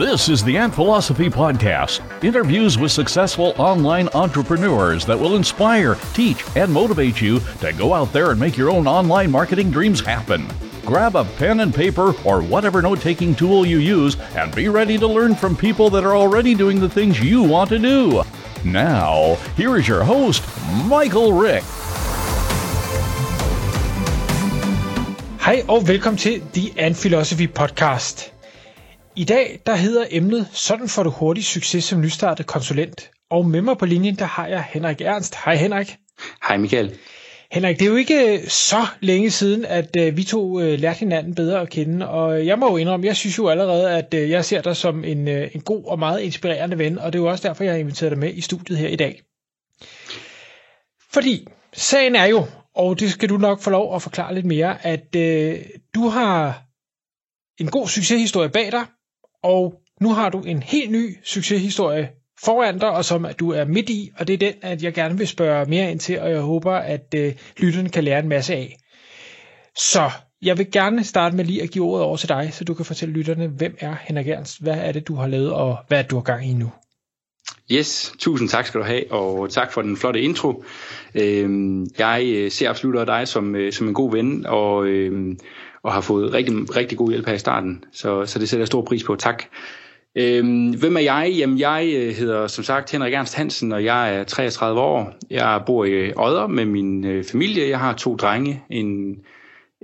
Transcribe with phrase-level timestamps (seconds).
[0.00, 6.42] This is the Ant Philosophy Podcast interviews with successful online entrepreneurs that will inspire, teach,
[6.56, 10.48] and motivate you to go out there and make your own online marketing dreams happen.
[10.86, 14.96] Grab a pen and paper or whatever note taking tool you use and be ready
[14.96, 18.22] to learn from people that are already doing the things you want to do.
[18.64, 20.42] Now, here is your host,
[20.86, 21.64] Michael Rick.
[25.40, 28.39] Hej og velkommen til The Ant Philosophy Podcast.
[29.20, 33.10] I dag der hedder emnet Sådan får du hurtig succes som nystartet konsulent.
[33.30, 35.34] Og med mig på linjen der har jeg Henrik Ernst.
[35.44, 35.96] Hej Henrik.
[36.48, 36.98] Hej Michael.
[37.52, 41.34] Henrik, det er jo ikke så længe siden, at uh, vi to uh, lærte hinanden
[41.34, 44.62] bedre at kende, og jeg må jo indrømme, jeg synes jo allerede, at jeg ser
[44.62, 47.64] dig som en, en god og meget inspirerende ven, og det er jo også derfor,
[47.64, 49.22] jeg har inviteret dig med i studiet her i dag.
[51.12, 54.86] Fordi sagen er jo, og det skal du nok få lov at forklare lidt mere,
[54.86, 55.60] at uh,
[55.94, 56.62] du har
[57.58, 58.84] en god succeshistorie bag dig,
[59.42, 62.08] og nu har du en helt ny succeshistorie
[62.44, 65.18] foran dig, og som du er midt i, og det er den, at jeg gerne
[65.18, 68.54] vil spørge mere ind til, og jeg håber, at øh, lytteren kan lære en masse
[68.54, 68.76] af.
[69.76, 70.10] Så
[70.42, 72.84] jeg vil gerne starte med lige at give ordet over til dig, så du kan
[72.84, 76.02] fortælle lytterne, hvem er Henrik Ernst, hvad er det, du har lavet, og hvad er
[76.02, 76.70] det, du har gang i nu?
[77.72, 80.64] Yes, tusind tak skal du have, og tak for den flotte intro.
[81.14, 85.38] Øhm, jeg øh, ser absolut dig som, øh, som en god ven, og, øhm,
[85.82, 88.66] og har fået rigtig, rigtig god hjælp her i starten, så, så det sætter jeg
[88.66, 89.16] stor pris på.
[89.16, 89.44] Tak.
[90.16, 91.32] Øhm, hvem er jeg?
[91.36, 95.12] Jamen, jeg øh, hedder som sagt Henrik Ernst Hansen, og jeg er 33 år.
[95.30, 97.68] Jeg bor i Odder med min øh, familie.
[97.68, 98.62] Jeg har to drenge.
[98.70, 99.16] En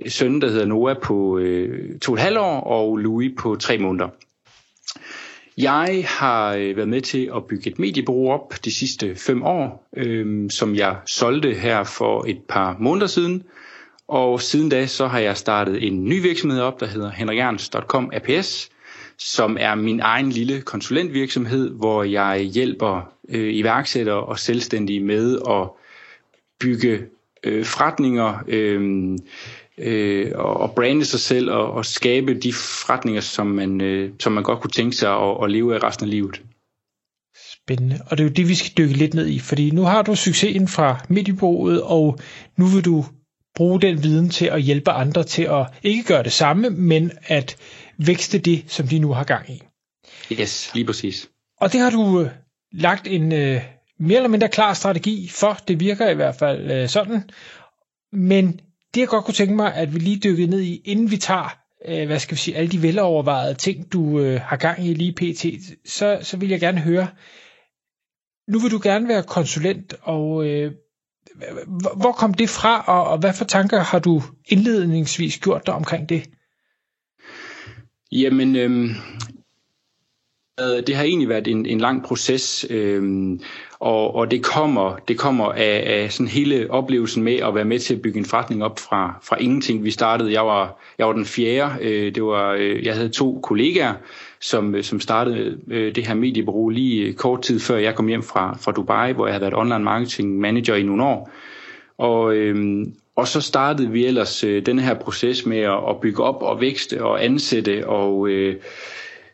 [0.05, 3.55] øh, søn, der hedder Noah på øh, to og et halvt år, og Louis på
[3.55, 4.09] tre måneder.
[5.57, 9.89] Jeg har øh, været med til at bygge et mediebureau op de sidste fem år,
[9.97, 13.43] øh, som jeg solgte her for et par måneder siden.
[14.07, 18.69] Og siden da så har jeg startet en ny virksomhed op, der hedder henrikernst.com APS,
[19.17, 25.69] som er min egen lille konsulentvirksomhed, hvor jeg hjælper øh, iværksættere og selvstændige med at
[26.59, 27.05] bygge
[27.43, 29.17] øh, forretninger øh,
[29.77, 34.43] øh, og brande sig selv og, og skabe de forretninger, som man, øh, som man
[34.43, 36.41] godt kunne tænke sig at, at leve af resten af livet.
[37.53, 37.99] Spændende.
[38.09, 40.15] Og det er jo det, vi skal dykke lidt ned i, fordi nu har du
[40.15, 42.19] succesen fra midtjybruget, og
[42.57, 43.05] nu vil du
[43.57, 47.57] bruge den viden til at hjælpe andre til at ikke gøre det samme, men at
[47.97, 49.61] vækste det, som de nu har gang i.
[50.31, 51.29] Yes, lige præcis.
[51.61, 52.29] Og det har du øh,
[52.71, 53.61] lagt en øh,
[53.99, 55.53] mere eller mindre klar strategi for.
[55.67, 57.29] Det virker i hvert fald øh, sådan.
[58.11, 58.59] Men
[58.93, 61.57] det jeg godt kunne tænke mig, at vi lige dykkede ned i, inden vi tager
[61.85, 65.13] øh, hvad skal vi sige, alle de velovervejede ting, du øh, har gang i lige
[65.13, 65.45] pt,
[65.85, 67.07] så, så vil jeg gerne høre,
[68.47, 70.71] nu vil du gerne være konsulent, og øh,
[71.95, 76.09] hvor kom det fra, og, og hvad for tanker har du indledningsvis gjort dig omkring
[76.09, 76.29] det?
[78.11, 78.89] Jamen, øhm,
[80.59, 83.41] øh, det har egentlig været en, en lang proces, øhm,
[83.79, 87.79] og, og det kommer, det kommer af, af sådan hele oplevelsen med at være med
[87.79, 89.83] til at bygge en forretning op fra, fra ingenting.
[89.83, 93.39] Vi startede, jeg var, jeg var den fjerde, øh, det var, øh, jeg havde to
[93.43, 93.93] kollegaer,
[94.41, 98.07] som, øh, som startede øh, det her mediebureau lige øh, kort tid før jeg kom
[98.07, 101.31] hjem fra, fra Dubai, hvor jeg havde været online marketing manager i nogle år.
[101.97, 106.23] Og, øhm, og så startede vi ellers øh, den her proces med at, at bygge
[106.23, 108.55] op og vækste og ansætte og øh,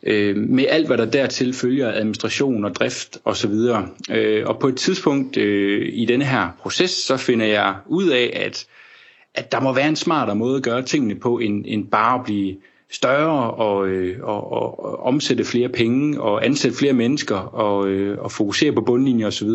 [0.03, 3.51] øh, med alt hvad der dertil følger administration og drift osv.
[3.51, 3.83] Og,
[4.17, 8.31] øh, og på et tidspunkt øh, i denne her proces så finder jeg ud af
[8.35, 8.67] at
[9.35, 12.25] at der må være en smartere måde at gøre tingene på end, end bare at
[12.25, 12.55] blive
[12.93, 18.19] større og, øh, og, og, og omsætte flere penge og ansætte flere mennesker og, øh,
[18.19, 19.49] og fokusere på bundlinjer osv.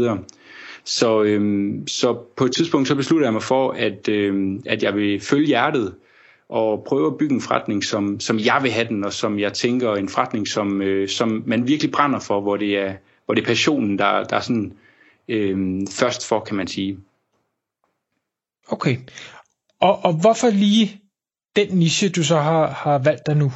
[0.84, 4.94] Så, øh, så på et tidspunkt så besluttede jeg mig for, at, øh, at jeg
[4.94, 5.94] vil følge hjertet
[6.48, 9.52] og prøve at bygge en forretning, som, som jeg vil have den, og som jeg
[9.52, 12.94] tænker en forretning, som, øh, som man virkelig brænder for, hvor det er,
[13.24, 14.72] hvor det er passionen, der, der er sådan
[15.28, 16.98] øh, først for, kan man sige.
[18.68, 18.96] Okay.
[19.80, 21.00] Og, og hvorfor lige
[21.56, 23.52] den niche, du så har, har valgt dig nu?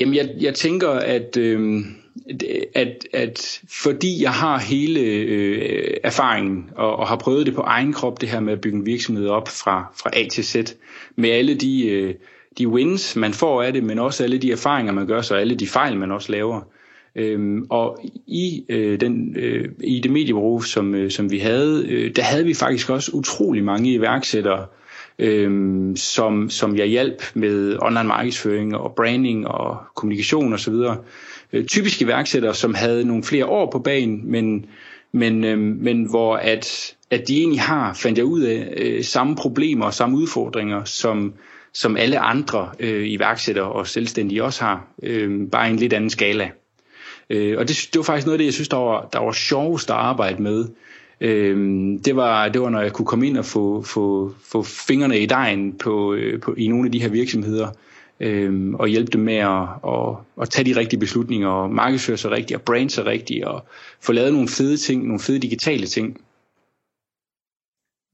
[0.00, 1.80] Jamen, jeg, jeg tænker, at, øh,
[2.74, 7.92] at, at fordi jeg har hele øh, erfaringen og, og har prøvet det på egen
[7.92, 10.56] krop, det her med at bygge en virksomhed op fra, fra A til Z,
[11.16, 12.14] med alle de, øh,
[12.58, 15.54] de wins, man får af det, men også alle de erfaringer, man gør, så alle
[15.54, 16.60] de fejl, man også laver.
[17.16, 22.16] Øhm, og i øh, den øh, i det mediebureau, som, øh, som vi havde, øh,
[22.16, 24.66] der havde vi faktisk også utrolig mange iværksættere,
[25.20, 30.74] øhm, som, som jeg hjalp med online markedsføring og branding og kommunikation osv.
[31.52, 34.66] Øh, typiske iværksættere, som havde nogle flere år på banen, men,
[35.12, 39.36] men, øh, men hvor at, at de egentlig har, fandt jeg ud af, øh, samme
[39.36, 41.34] problemer og samme udfordringer, som,
[41.72, 46.10] som alle andre øh, iværksættere og selvstændige også har, øh, bare i en lidt anden
[46.10, 46.50] skala.
[47.30, 49.32] Øh, og det, det var faktisk noget af det, jeg synes, der var, der var
[49.32, 50.64] sjovest at arbejde med.
[51.20, 51.56] Øh,
[52.04, 55.26] det, var, det var, når jeg kunne komme ind og få, få, få fingrene i
[55.26, 57.70] dejen på, øh, på, i nogle af de her virksomheder,
[58.20, 62.30] øh, og hjælpe dem med at, at, at tage de rigtige beslutninger, og markedsføre sig
[62.30, 63.64] rigtigt, og brande sig rigtigt, og
[64.00, 66.20] få lavet nogle fede ting, nogle fede digitale ting.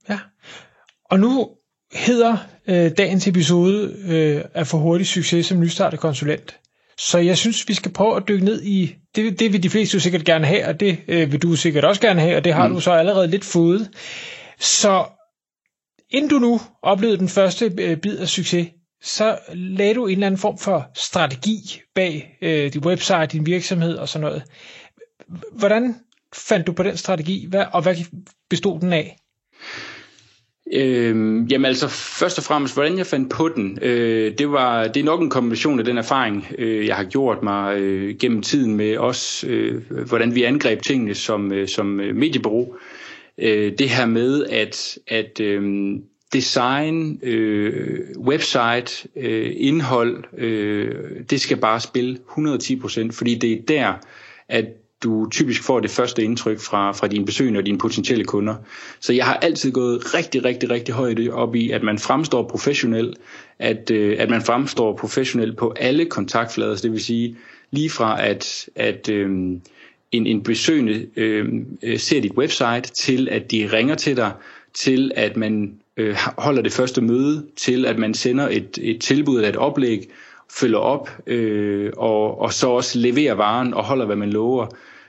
[0.08, 0.18] Ja,
[1.04, 1.50] og nu
[1.92, 2.36] hedder
[2.68, 6.58] øh, dagens episode øh, af For Hurtig Succes som nystartet konsulent.
[7.00, 9.94] Så jeg synes, vi skal prøve at dykke ned i, det, det vil de fleste
[9.94, 12.54] jo sikkert gerne have, og det øh, vil du sikkert også gerne have, og det
[12.54, 12.74] har mm.
[12.74, 13.90] du så allerede lidt fået.
[14.60, 15.04] Så
[16.10, 18.68] inden du nu oplevede den første øh, bid af succes,
[19.02, 23.96] så lagde du en eller anden form for strategi bag øh, din website, din virksomhed
[23.96, 24.42] og sådan noget.
[25.52, 25.94] Hvordan
[26.34, 27.96] fandt du på den strategi, hvad, og hvad
[28.50, 29.16] bestod den af?
[30.72, 35.00] Øh, jamen altså først og fremmest, hvordan jeg fandt på den, øh, det, var, det
[35.00, 38.76] er nok en kombination af den erfaring, øh, jeg har gjort mig øh, gennem tiden
[38.76, 42.74] med os, øh, hvordan vi angreb tingene som, øh, som øh, mediebureau.
[43.38, 45.92] Øh, det her med, at, at øh,
[46.32, 50.94] design, øh, website, øh, indhold, øh,
[51.30, 53.92] det skal bare spille 110%, fordi det er der,
[54.48, 54.64] at
[55.02, 58.54] du typisk får det første indtryk fra, fra dine besøgende og dine potentielle kunder.
[59.00, 63.16] Så jeg har altid gået rigtig, rigtig, rigtig højt op i, at man fremstår professionel,
[63.58, 67.36] at, øh, at man fremstår professionel på alle kontaktflader, så det vil sige
[67.70, 69.28] lige fra at, at øh,
[70.12, 71.46] en, en besøgende øh,
[71.82, 74.32] øh ser dit website, til at de ringer til dig,
[74.74, 79.36] til at man øh, holder det første møde, til at man sender et, et tilbud
[79.36, 80.10] eller et oplæg,
[80.50, 84.66] følger op øh, og, og så også leverer varen og holder, hvad man lover,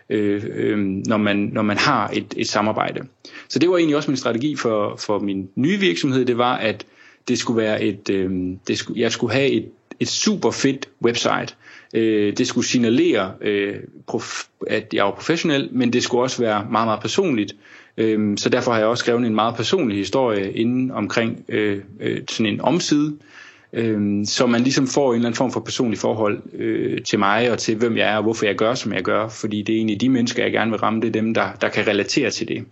[0.10, 3.02] øh, øh, når, man, når man har et, et samarbejde.
[3.50, 6.86] Så det var egentlig også min strategi for, for min nye virksomhed, det var, at
[7.28, 8.32] det skulle være et, øh,
[8.68, 9.66] det skulle, jeg skulle have et,
[10.00, 11.56] et super fedt website.
[11.94, 13.76] Øh, det skulle signalere, øh,
[14.08, 17.56] prof, at jeg var professionel, men det skulle også være meget, meget personligt.
[17.98, 22.22] Øh, så derfor har jeg også skrevet en meget personlig historie inden omkring øh, øh,
[22.30, 23.37] sådan en omside, øh,
[23.74, 27.52] øh, så man ligesom får en eller anden form for personlig forhold øh, til mig
[27.52, 29.78] og til hvem jeg er og hvorfor jeg gør, som jeg gør, fordi det er
[29.78, 32.48] egentlig de mennesker, jeg gerne vil ramme, det er dem, der, der kan relatere til
[32.48, 32.66] det.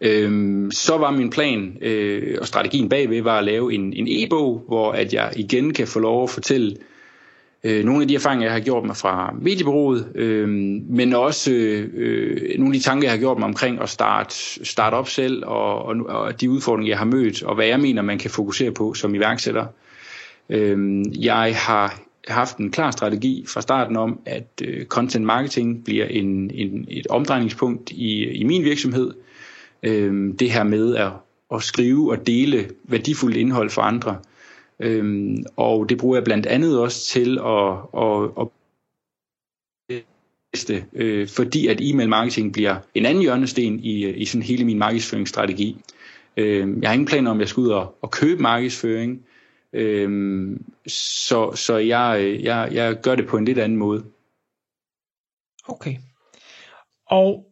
[0.00, 4.64] Øhm, så var min plan øh, og strategien bagved var at lave en, en e-bog,
[4.68, 6.86] hvor at jeg igen kan få lov at fortælle øh,
[7.64, 10.48] Øh, nogle af de erfaringer, jeg har gjort mig fra mediebureauet, øh,
[10.88, 14.94] men også øh, nogle af de tanker, jeg har gjort mig omkring at starte, starte
[14.94, 18.18] op selv, og, og, og de udfordringer, jeg har mødt, og hvad jeg mener, man
[18.18, 19.66] kan fokusere på som iværksætter.
[20.50, 26.06] Øh, jeg har haft en klar strategi fra starten om, at øh, content marketing bliver
[26.06, 29.14] en, en, et omdrejningspunkt i, i min virksomhed.
[29.82, 31.10] Øh, det her med at,
[31.54, 34.16] at skrive og dele værdifuldt indhold for andre–
[34.82, 38.48] Øhm, og det bruger jeg blandt andet også til at, at, at
[40.92, 44.78] øh, fordi at e-mail marketing bliver en anden hjørnesten i, øh, i sådan hele min
[44.78, 45.80] markedsføringsstrategi.
[46.36, 49.26] Øh, jeg har ingen planer om, at jeg skal ud og, og købe markedsføring,
[49.72, 54.04] øh, så, så jeg, øh, jeg, jeg gør det på en lidt anden måde.
[55.68, 55.96] Okay.
[57.06, 57.46] Og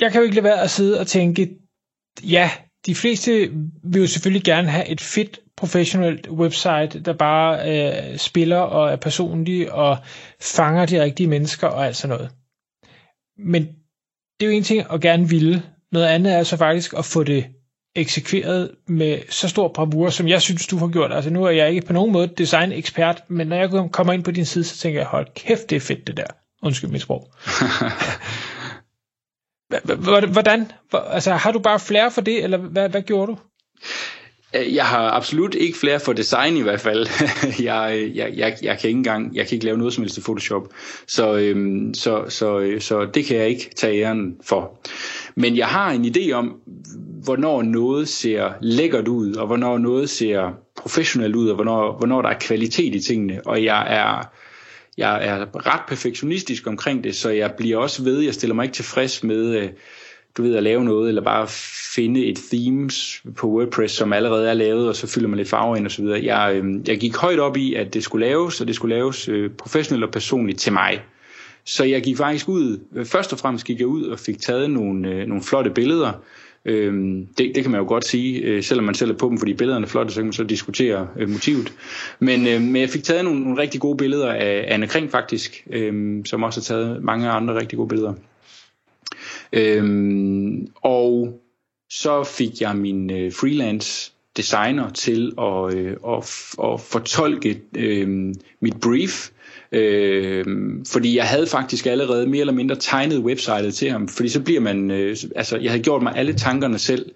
[0.00, 1.58] jeg kan jo ikke lade være at sidde og tænke,
[2.22, 2.50] ja,
[2.86, 3.30] de fleste
[3.82, 7.70] vil jo selvfølgelig gerne have et fedt professionelt website, der bare
[8.12, 9.96] øh, spiller og er personlig og
[10.40, 12.30] fanger de rigtige mennesker og alt sådan noget.
[13.38, 13.62] Men
[14.40, 15.62] det er jo en ting at gerne ville.
[15.92, 17.46] Noget andet er så faktisk at få det
[17.96, 21.12] eksekveret med så stor bravur, som jeg synes, du har gjort.
[21.12, 24.30] Altså nu er jeg ikke på nogen måde design-ekspert, men når jeg kommer ind på
[24.30, 26.26] din side, så tænker jeg, hold kæft, det er fedt det der.
[26.62, 27.30] Undskyld mit sprog.
[30.32, 30.72] Hvordan?
[30.92, 33.38] Altså, har du bare flere for det, eller hvad, hvad gjorde du?
[34.56, 37.06] Øh, jeg har absolut ikke flere for design i hvert fald.
[37.68, 40.20] jeg, jeg, jeg, jeg kan ikke engang, jeg kan ikke lave noget som helst i
[40.20, 40.68] Photoshop.
[41.06, 44.80] Så, øhm, så, så, øh, så det kan jeg ikke tage æren for.
[45.34, 46.56] Men jeg har en idé om,
[47.24, 52.28] hvornår noget ser lækkert ud, og hvornår noget ser professionelt ud, og hvornår, hvornår der
[52.28, 53.40] er kvalitet i tingene.
[53.46, 54.30] Og jeg er,
[54.96, 58.74] jeg er ret perfektionistisk omkring det, så jeg bliver også ved, jeg stiller mig ikke
[58.74, 59.56] tilfreds med...
[59.56, 59.68] Øh,
[60.38, 61.46] du ved, at lave noget, eller bare
[61.94, 65.76] finde et themes på WordPress, som allerede er lavet, og så fylder man lidt farver
[65.76, 66.24] ind og så videre.
[66.24, 69.28] Jeg, øh, jeg gik højt op i, at det skulle laves, og det skulle laves
[69.28, 71.00] øh, professionelt og personligt til mig.
[71.64, 74.70] Så jeg gik faktisk ud, øh, først og fremmest gik jeg ud og fik taget
[74.70, 76.12] nogle, øh, nogle flotte billeder.
[76.64, 79.38] Øhm, det, det kan man jo godt sige, øh, selvom man selv er på dem,
[79.38, 81.72] fordi billederne er flotte, så kan man så diskutere øh, motivet.
[82.18, 85.66] Men, øh, men jeg fik taget nogle, nogle rigtig gode billeder af Anne Kring faktisk,
[85.70, 88.14] øh, som også har taget mange andre rigtig gode billeder.
[89.52, 91.40] Øhm, og
[91.90, 96.18] så fik jeg min øh, freelance designer til at, øh, at,
[96.64, 99.30] at fortolke øh, mit brief,
[99.72, 100.44] Øh,
[100.92, 104.60] fordi jeg havde faktisk allerede mere eller mindre tegnet websitet til ham, fordi så bliver
[104.60, 107.10] man, øh, altså jeg havde gjort mig alle tankerne selv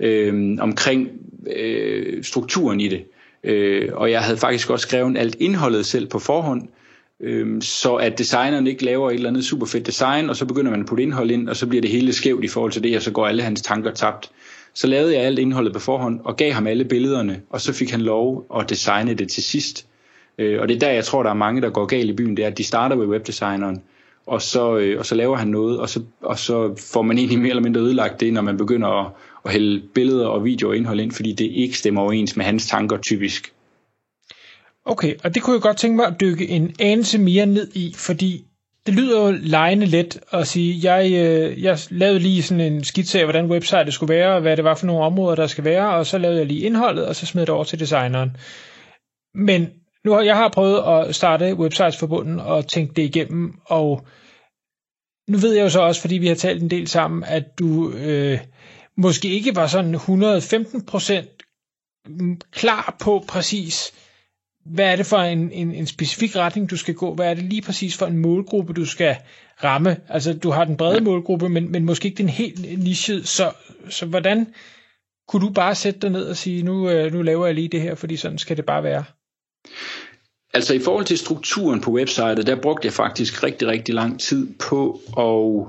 [0.00, 1.08] øh, omkring
[1.56, 3.04] øh, strukturen i det.
[3.44, 6.68] Øh, og jeg havde faktisk også skrevet alt indholdet selv på forhånd,
[7.22, 10.70] øh, så at designeren ikke laver et eller andet super fedt design, og så begynder
[10.70, 12.96] man at putte indhold ind, og så bliver det hele skævt i forhold til det,
[12.96, 14.30] og så går alle hans tanker tabt.
[14.74, 17.90] Så lavede jeg alt indholdet på forhånd, og gav ham alle billederne, og så fik
[17.90, 19.86] han lov at designe det til sidst.
[20.38, 22.36] Øh, og det er der, jeg tror, der er mange, der går galt i byen,
[22.36, 23.82] det er, at de starter med webdesigneren,
[24.26, 27.38] og så, øh, og så laver han noget, og så, og så får man egentlig
[27.38, 29.12] mere eller mindre ødelagt det, når man begynder at,
[29.44, 32.66] at hælde billeder og videoer og indhold ind, fordi det ikke stemmer overens med hans
[32.66, 33.52] tanker typisk.
[34.84, 37.94] Okay, og det kunne jeg godt tænke mig at dykke en anelse mere ned i,
[37.96, 38.44] fordi
[38.86, 43.18] det lyder jo lejende let at sige, jeg, øh, jeg lavede lige sådan en skitse
[43.18, 45.94] af, hvordan websitet skulle være, og hvad det var for nogle områder, der skal være,
[45.94, 48.36] og så lavede jeg lige indholdet, og så smed det over til designeren.
[49.34, 49.70] Men
[50.04, 54.06] nu har jeg har prøvet at starte websites forbundet og tænkt det igennem, og
[55.28, 57.92] nu ved jeg jo så også, fordi vi har talt en del sammen, at du
[57.92, 58.38] øh,
[58.96, 61.38] måske ikke var sådan 115%
[62.52, 63.92] klar på præcis,
[64.64, 67.14] hvad er det for en, en, en specifik retning, du skal gå?
[67.14, 69.16] Hvad er det lige præcis for en målgruppe, du skal
[69.64, 69.96] ramme?
[70.08, 73.24] Altså, du har den brede målgruppe, men, men måske ikke den helt niche.
[73.24, 73.52] Så,
[73.88, 74.46] så hvordan
[75.28, 77.80] kunne du bare sætte dig ned og sige, nu, øh, nu laver jeg lige det
[77.80, 79.04] her, fordi sådan skal det bare være?
[80.54, 84.48] Altså i forhold til strukturen på websitet, der brugte jeg faktisk rigtig, rigtig lang tid
[84.58, 85.66] på at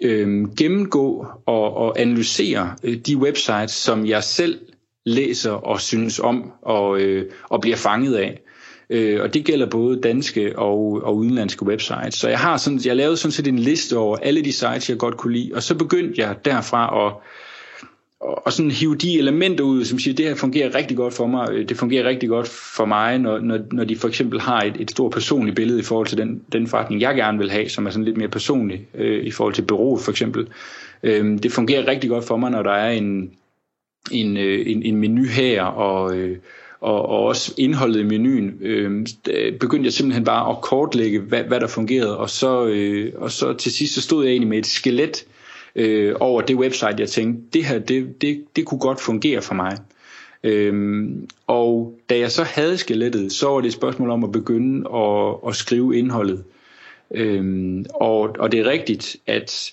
[0.00, 4.60] øh, gennemgå og, og analysere øh, de websites, som jeg selv
[5.06, 8.40] læser og synes om og, øh, og bliver fanget af.
[8.90, 12.14] Øh, og det gælder både danske og, og udenlandske websites.
[12.14, 14.98] Så jeg har sådan, jeg lavede sådan set en liste over alle de sites, jeg
[14.98, 17.14] godt kunne lide, og så begyndte jeg derfra at
[18.20, 21.26] og, og sådan hive de elementer ud, som siger, det her fungerer rigtig godt for
[21.26, 24.60] mig, øh, det fungerer rigtig godt for mig, når, når, når de for eksempel har
[24.60, 27.68] et, et stort personligt billede i forhold til den, den forretning, jeg gerne vil have,
[27.68, 30.48] som er sådan lidt mere personlig øh, i forhold til bureauet for eksempel.
[31.02, 33.30] Øh, det fungerer rigtig godt for mig, når der er en,
[34.10, 36.38] en, øh, en, en menu her, og, øh,
[36.80, 39.06] og, og også indholdet i menuen, øh,
[39.60, 43.52] begyndte jeg simpelthen bare at kortlægge, hvad, hvad der fungerede, og så, øh, og så
[43.52, 45.24] til sidst så stod jeg egentlig med et skelet,
[45.76, 49.54] øh, over det website, jeg tænkte, det her, det, det, det kunne godt fungere for
[49.54, 49.78] mig.
[50.44, 54.88] Øhm, og da jeg så havde skelettet, så var det et spørgsmål om at begynde
[54.94, 56.44] at, at skrive indholdet.
[57.14, 59.72] Øhm, og, og det er rigtigt, at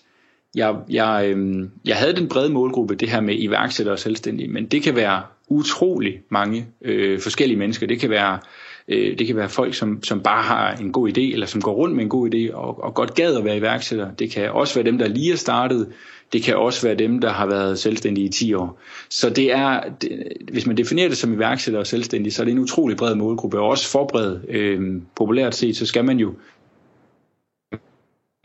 [0.55, 4.65] jeg, jeg, øh, jeg havde den brede målgruppe, det her med iværksættere og selvstændige, men
[4.65, 7.87] det kan være utrolig mange øh, forskellige mennesker.
[7.87, 8.39] Det kan være
[8.87, 11.73] Øh, det kan være folk, som, som bare har en god idé, eller som går
[11.73, 14.11] rundt med en god idé, og, og godt gad at være iværksætter.
[14.11, 15.87] Det kan også være dem, der lige er startet.
[16.33, 18.79] Det kan også være dem, der har været selvstændige i 10 år.
[19.09, 20.11] Så det er, det,
[20.51, 23.59] hvis man definerer det som iværksætter og selvstændig, så er det en utrolig bred målgruppe,
[23.59, 24.39] og også forbred.
[24.49, 26.33] Øh, populært set, så skal man jo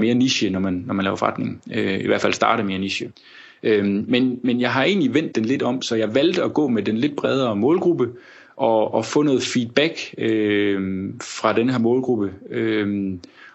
[0.00, 1.62] mere niche, når man, når man laver forretning.
[1.72, 3.10] Øh, I hvert fald starte mere niche.
[3.62, 6.68] Øh, men, men jeg har egentlig vendt den lidt om, så jeg valgte at gå
[6.68, 8.08] med den lidt bredere målgruppe,
[8.56, 12.32] og, og få noget feedback øh, fra den her målgruppe.
[12.50, 13.14] Øh,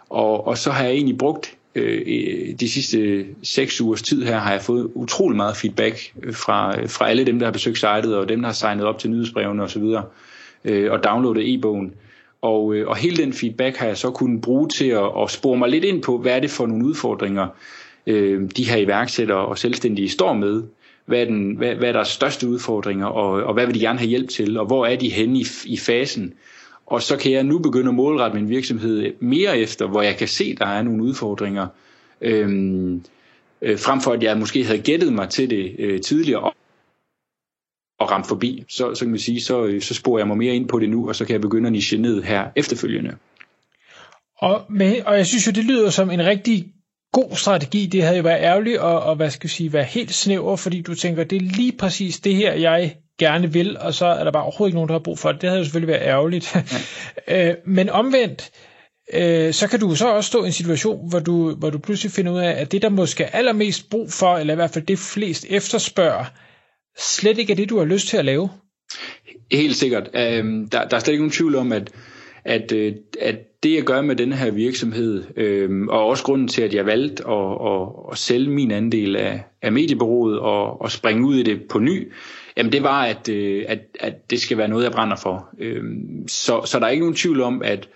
[0.09, 4.51] og, og så har jeg egentlig brugt øh, de sidste seks ugers tid her, har
[4.51, 8.29] jeg fået utrolig meget feedback øh, fra, fra alle dem, der har besøgt sitet, og
[8.29, 9.83] dem, der har signet op til nyhedsbrevene osv.,
[10.65, 11.93] øh, og downloadet e-bogen.
[12.45, 15.57] Og, øh, og hele den feedback har jeg så kunnet bruge til at, at spore
[15.57, 17.47] mig lidt ind på, hvad er det for nogle udfordringer,
[18.07, 20.63] øh, de her iværksættere og selvstændige står med?
[21.05, 23.99] Hvad er, den, hvad, hvad er deres største udfordringer, og, og hvad vil de gerne
[23.99, 26.33] have hjælp til, og hvor er de henne i, i fasen.
[26.85, 30.27] Og så kan jeg nu begynde at målrette min virksomhed mere efter, hvor jeg kan
[30.27, 31.67] se, der er nogle udfordringer,
[32.21, 32.49] Øh,
[33.61, 36.51] øh, frem for at jeg måske havde gættet mig til det øh, tidligere
[37.99, 38.63] og, ramt forbi.
[38.69, 41.07] Så, så kan vi sige, så, så sporer jeg mig mere ind på det nu,
[41.07, 43.15] og så kan jeg begynde at niche ned her efterfølgende.
[44.37, 46.65] Og, med, og jeg synes jo, det lyder som en rigtig
[47.11, 47.85] god strategi.
[47.85, 50.81] Det havde jo været ærgerligt at, og hvad skal jeg sige, være helt snæver, fordi
[50.81, 54.31] du tænker, det er lige præcis det her, jeg gerne vil, og så er der
[54.31, 55.41] bare overhovedet ikke nogen, der har brug for det.
[55.41, 56.55] Det havde jo selvfølgelig været ærgerligt.
[57.27, 57.49] Ja.
[57.49, 58.51] øh, men omvendt,
[59.13, 62.11] øh, så kan du så også stå i en situation, hvor du, hvor du pludselig
[62.11, 64.85] finder ud af, at det, der måske er allermest brug for, eller i hvert fald
[64.85, 66.25] det flest efterspørger,
[66.97, 68.49] slet ikke er det, du har lyst til at lave.
[69.51, 70.09] Helt sikkert.
[70.13, 71.91] Øhm, der, der er slet ikke nogen tvivl om, at,
[72.43, 76.61] at, øh, at det jeg gør med den her virksomhed, øhm, og også grunden til,
[76.61, 81.27] at jeg valgte at, at, at sælge min andel af, af mediebureauet og, og springe
[81.27, 82.11] ud i det på ny,
[82.57, 85.49] jamen det var, at, øh, at, at det skal være noget, jeg brænder for.
[85.59, 87.89] Øhm, så, så der er ikke nogen tvivl om, at,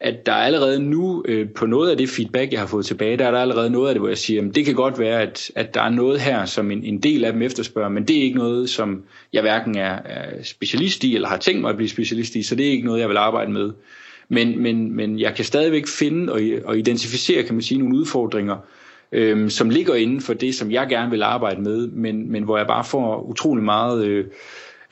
[0.00, 3.26] at der allerede nu øh, på noget af det feedback, jeg har fået tilbage, der
[3.26, 5.50] er der allerede noget af det, hvor jeg siger, at det kan godt være, at,
[5.54, 8.22] at der er noget her, som en, en del af dem efterspørger, men det er
[8.22, 11.88] ikke noget, som jeg hverken er, er specialist i, eller har tænkt mig at blive
[11.88, 13.72] specialist i, så det er ikke noget, jeg vil arbejde med.
[14.28, 18.56] Men, men, men jeg kan stadigvæk finde og, og identificere, kan man sige, nogle udfordringer,
[19.12, 22.56] øh, som ligger inden for det, som jeg gerne vil arbejde med, men, men hvor
[22.56, 24.06] jeg bare får utrolig meget...
[24.06, 24.24] Øh,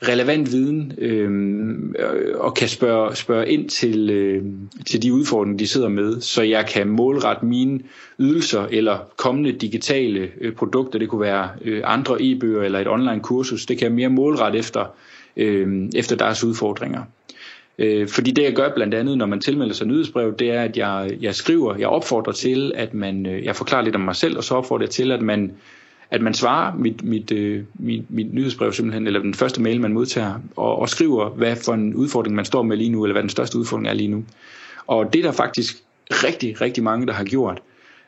[0.01, 4.43] relevant viden øhm, øh, og kan spørge, spørge ind til, øh,
[4.87, 7.79] til de udfordringer, de sidder med, så jeg kan målrette mine
[8.19, 13.19] ydelser eller kommende digitale øh, produkter, det kunne være øh, andre e-bøger eller et online
[13.19, 14.85] kursus, det kan jeg mere målrette efter,
[15.37, 17.01] øh, efter deres udfordringer.
[17.77, 20.77] Øh, fordi det jeg gør blandt andet, når man tilmelder sig nyhedsbrev, det er, at
[20.77, 24.37] jeg, jeg skriver, jeg opfordrer til, at man, øh, jeg forklarer lidt om mig selv,
[24.37, 25.51] og så opfordrer jeg til, at man
[26.11, 29.93] at man svarer mit, mit, øh, mit, mit nyhedsbrev simpelthen, eller den første mail, man
[29.93, 33.23] modtager, og, og skriver, hvad for en udfordring man står med lige nu, eller hvad
[33.23, 34.23] den største udfordring er lige nu.
[34.87, 35.75] Og det er der faktisk
[36.09, 37.61] rigtig, rigtig mange, der har gjort.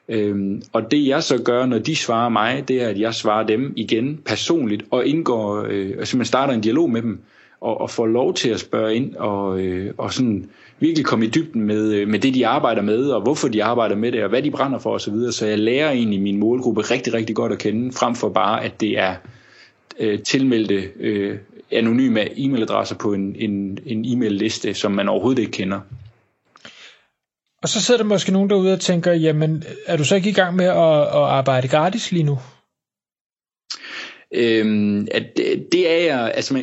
[0.09, 3.47] Øhm, og det jeg så gør, når de svarer mig, det er, at jeg svarer
[3.47, 7.19] dem igen personligt, og indgår, øh, altså man starter en dialog med dem,
[7.61, 10.49] og, og får lov til at spørge ind, og, øh, og sådan
[10.79, 13.95] virkelig komme i dybden med, øh, med det, de arbejder med, og hvorfor de arbejder
[13.95, 15.13] med det, og hvad de brænder for osv.
[15.13, 18.63] Så, så jeg lærer egentlig min målgruppe rigtig, rigtig godt at kende, frem for bare,
[18.63, 19.15] at det er
[19.99, 21.37] øh, tilmeldte øh,
[21.71, 25.79] anonyme e-mailadresser på en, en, en e-mail-liste, som man overhovedet ikke kender.
[27.63, 30.33] Og så sidder der måske nogen derude og tænker, jamen, er du så ikke i
[30.33, 32.39] gang med at, at arbejde gratis lige nu?
[34.35, 36.53] Øhm, at øh, det er jeg, altså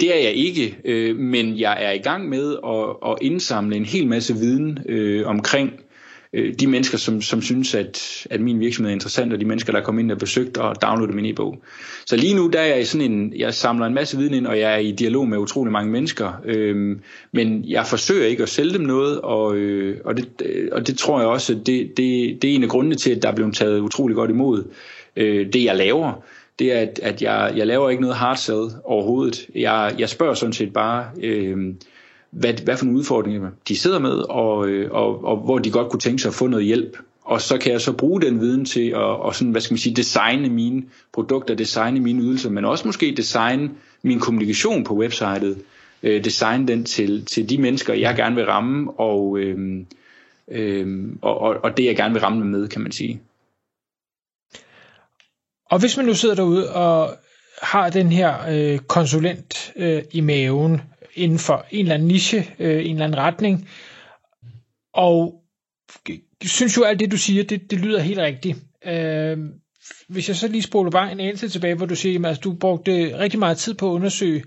[0.00, 3.84] det er jeg ikke, øh, men jeg er i gang med at, at indsamle en
[3.84, 5.72] hel masse viden øh, omkring
[6.32, 9.72] øh, de mennesker, som, som synes, at, at min virksomhed er interessant, og de mennesker,
[9.72, 11.62] der er kommet ind og besøgt og downloadet min e-bog.
[12.06, 14.58] Så lige nu, der er jeg sådan en, jeg samler en masse viden ind, og
[14.58, 16.96] jeg er i dialog med utrolig mange mennesker, øh,
[17.32, 20.98] men jeg forsøger ikke at sælge dem noget, og, øh, og, det, øh, og det
[20.98, 23.54] tror jeg også, det, det, det er en af grundene til, at der er blevet
[23.54, 24.64] taget utrolig godt imod
[25.16, 26.24] øh, det, jeg laver
[26.58, 29.46] det er, at, at jeg, jeg laver ikke noget hard sell overhovedet.
[29.54, 31.74] Jeg, jeg spørger sådan set bare, øh,
[32.30, 35.88] hvad, hvad for nogle udfordringer de sidder med, og, øh, og, og hvor de godt
[35.88, 36.96] kunne tænke sig at få noget hjælp.
[37.24, 39.78] Og så kan jeg så bruge den viden til at og sådan, hvad skal man
[39.78, 43.70] sige, designe mine produkter, designe mine ydelser, men også måske designe
[44.02, 45.58] min kommunikation på websitet,
[46.02, 49.84] øh, designe den til, til de mennesker, jeg gerne vil ramme, og, øh,
[50.50, 53.20] øh, og, og, og det jeg gerne vil ramme med, kan man sige.
[55.70, 57.16] Og hvis man nu sidder derude og
[57.62, 60.80] har den her øh, konsulent øh, i maven
[61.14, 63.68] inden for en eller anden niche, øh, en eller anden retning,
[64.92, 65.42] og
[66.42, 68.58] synes jo alt det, du siger, det, det lyder helt rigtigt.
[68.86, 69.38] Øh,
[70.08, 72.52] hvis jeg så lige spoler bare en anelse tilbage, hvor du siger, at altså, du
[72.54, 74.44] brugte rigtig meget tid på at undersøge,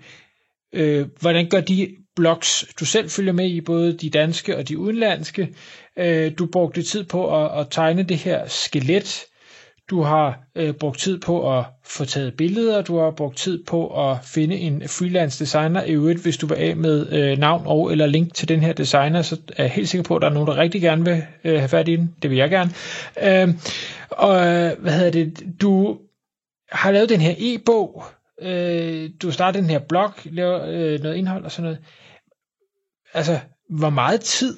[0.74, 4.78] øh, hvordan gør de blogs, du selv følger med i, både de danske og de
[4.78, 5.54] udenlandske.
[5.98, 9.26] Øh, du brugte tid på at, at tegne det her skelet,
[9.92, 14.10] du har øh, brugt tid på at få taget billeder, du har brugt tid på
[14.10, 15.84] at finde en freelance designer.
[15.84, 18.74] I øvrigt, hvis du vil af med øh, navn og eller link til den her
[18.74, 21.24] designer, så er jeg helt sikker på, at der er nogen, der rigtig gerne vil
[21.44, 22.16] øh, have fat i den.
[22.22, 22.72] Det vil jeg gerne.
[23.24, 23.56] Øhm, øh,
[24.10, 24.40] og
[24.80, 25.44] hvad hedder det?
[25.62, 25.98] Du
[26.72, 28.04] har lavet den her e-bog,
[28.42, 31.80] øh, du har startet den her blog, lavet øh, noget indhold og sådan noget.
[33.14, 34.58] Altså, hvor meget tid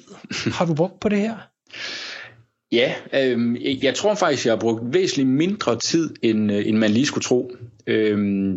[0.54, 1.36] har du brugt på det her?
[2.72, 6.90] Ja, øh, jeg tror faktisk, jeg har brugt væsentligt mindre tid, end, øh, end man
[6.90, 7.52] lige skulle tro.
[7.86, 8.54] Øh,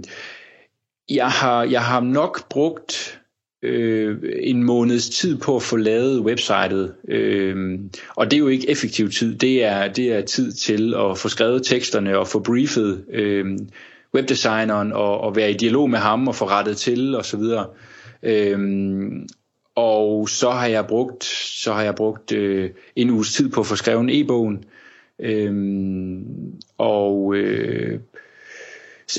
[1.10, 3.20] jeg, har, jeg har nok brugt
[3.64, 7.80] øh, en måneds tid på at få lavet websitet, øh,
[8.16, 11.30] og det er jo ikke effektiv tid, det er, det er tid til at få
[11.30, 13.46] skrevet teksterne og få briefet øh,
[14.16, 17.42] webdesigneren og, og være i dialog med ham og få rettet til osv.
[18.24, 18.60] Øh,
[19.78, 21.24] og så har jeg brugt
[21.64, 24.64] så har jeg brugt øh, en uges tid på at få skrevet e-bogen
[25.20, 28.00] øhm, og øh,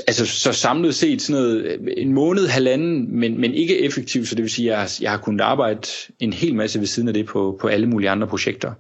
[0.07, 4.43] altså så samlet set sådan noget en måned halvanden men men ikke effektivt så det
[4.43, 5.89] vil sige jeg har, jeg har kunnet arbejde
[6.21, 8.73] en hel masse ved siden af det på på alle mulige andre projekter.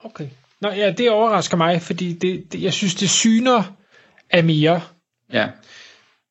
[0.00, 0.28] Okay.
[0.60, 3.76] Nå ja, det overrasker mig, fordi det, det jeg synes det syner
[4.30, 4.80] af mere.
[5.32, 5.48] Ja.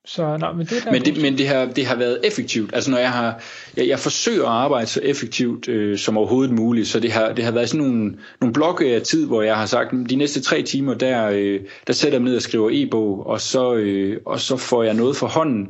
[0.05, 2.75] Så, nej, men det, men, det, men det, har, det har været effektivt.
[2.75, 3.43] Altså når jeg har,
[3.77, 7.43] jeg, jeg forsøger at arbejde så effektivt øh, som overhovedet muligt, så det har, det
[7.43, 10.61] har været sådan nogle, nogle blokke af tid, hvor jeg har sagt, de næste tre
[10.61, 14.57] timer, der, øh, der sætter jeg ned og skriver e-bog, og så, øh, og så
[14.57, 15.69] får jeg noget for hånden.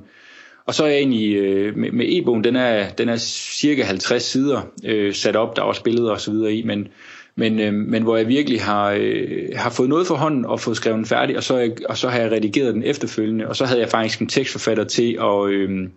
[0.66, 4.24] Og så er jeg egentlig øh, med, med e-bogen, den er, den er cirka 50
[4.24, 6.88] sider øh, sat op, der er også billeder og så videre i, men
[7.36, 10.78] men, øh, men hvor jeg virkelig har, øh, har fået noget for hånden og fået
[10.78, 13.80] skrevet den færdig, og så, og så har jeg redigeret den efterfølgende, og så havde
[13.80, 15.90] jeg faktisk en tekstforfatter til at, øh,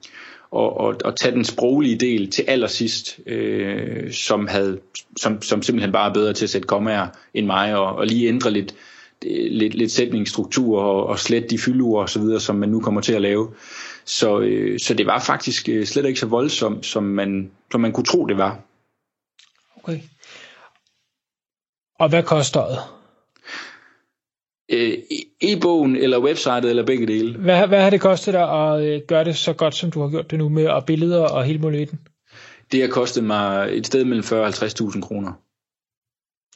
[0.50, 4.78] og, og, og tage den sproglige del til allersidst, øh, som, havde,
[5.16, 8.28] som, som simpelthen bare er bedre til at sætte kommaer end mig, og, og lige
[8.28, 8.74] ændre lidt,
[9.50, 13.00] lidt, lidt sætningsstruktur og, og slet de fyldord og så videre, som man nu kommer
[13.00, 13.50] til at lave.
[14.04, 17.92] Så, øh, så det var faktisk øh, slet ikke så voldsomt, som man, som man
[17.92, 18.60] kunne tro, det var.
[19.76, 20.00] Okay.
[22.04, 22.78] Og hvad koster det?
[24.68, 24.98] Øh,
[25.40, 27.38] e-bogen eller websitet eller begge dele.
[27.38, 30.08] Hvad, hvad har det kostet dig at øh, gøre det så godt, som du har
[30.08, 32.00] gjort det nu med og billeder og hele muligheden?
[32.72, 35.32] Det har kostet mig et sted mellem 40 og 50.000 kroner.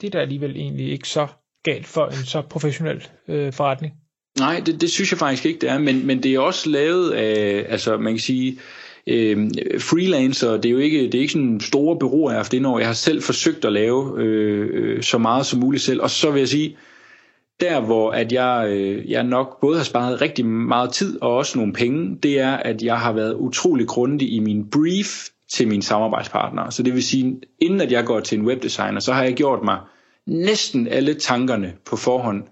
[0.00, 1.26] Det er da alligevel egentlig ikke så
[1.64, 3.94] galt for en så professionel øh, forretning.
[4.38, 7.11] Nej, det, det synes jeg faktisk ikke, det er, men, men det er også lavet
[7.11, 8.58] af, altså man kan sige, øh,
[9.08, 12.52] øh, freelancer, det er jo ikke, det er ikke sådan store bureauer, jeg har haft
[12.52, 12.78] indover.
[12.78, 16.30] Jeg har selv forsøgt at lave øh, øh, så meget som muligt selv, og så
[16.30, 16.76] vil jeg sige,
[17.60, 21.58] der hvor at jeg, øh, jeg nok både har sparet rigtig meget tid og også
[21.58, 25.82] nogle penge, det er, at jeg har været utrolig grundig i min brief til mine
[25.82, 26.72] samarbejdspartnere.
[26.72, 29.64] Så det vil sige, inden at jeg går til en webdesigner, så har jeg gjort
[29.64, 29.78] mig
[30.26, 32.42] næsten alle tankerne på forhånd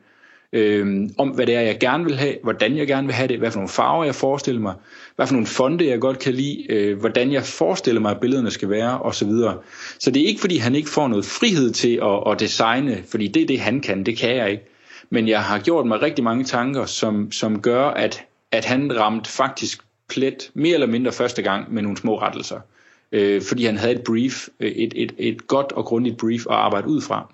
[0.52, 3.38] øh, om, hvad det er, jeg gerne vil have, hvordan jeg gerne vil have det,
[3.38, 4.74] hvad for nogle farver jeg forestiller mig,
[5.16, 8.50] hvad for nogle fonde jeg godt kan lide, øh, hvordan jeg forestiller mig, at billederne
[8.50, 9.30] skal være, osv.
[9.30, 9.56] Så,
[9.98, 13.28] så det er ikke, fordi han ikke får noget frihed til at, at designe, fordi
[13.28, 14.64] det er det, han kan, det kan jeg ikke.
[15.11, 19.30] Men jeg har gjort mig rigtig mange tanker, som, som gør, at, at han ramte
[19.30, 22.61] faktisk plet mere eller mindre første gang med nogle små rettelser.
[23.12, 26.56] Øh, fordi han havde et brief, øh, et, et, et godt og grundigt brief at
[26.56, 27.32] arbejde ud fra.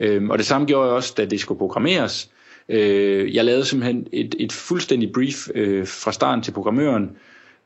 [0.00, 2.30] Øh, og det samme gjorde jeg også, da det skulle programmeres.
[2.68, 7.10] Øh, jeg lavede simpelthen et, et fuldstændig brief øh, fra starten til programmøren.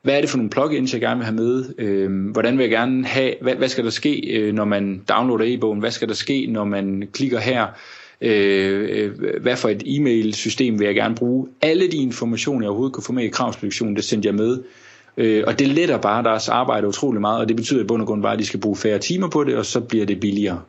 [0.03, 1.65] Hvad er det for nogle plugins, jeg gerne vil have med?
[1.79, 5.45] Øh, hvordan vil jeg gerne have, hvad, hvad skal der ske, øh, når man downloader
[5.55, 5.79] e-bogen?
[5.79, 7.67] Hvad skal der ske, når man klikker her?
[8.21, 11.49] Øh, øh hvad for et e-mail-system vil jeg gerne bruge?
[11.63, 14.59] Alle de informationer, jeg overhovedet kunne få med i kravsproduktionen, det sendte jeg med.
[15.17, 18.09] Øh, og det letter bare deres arbejde utrolig meget, og det betyder i bund og
[18.09, 20.61] grund bare, at de skal bruge færre timer på det, og så bliver det billigere.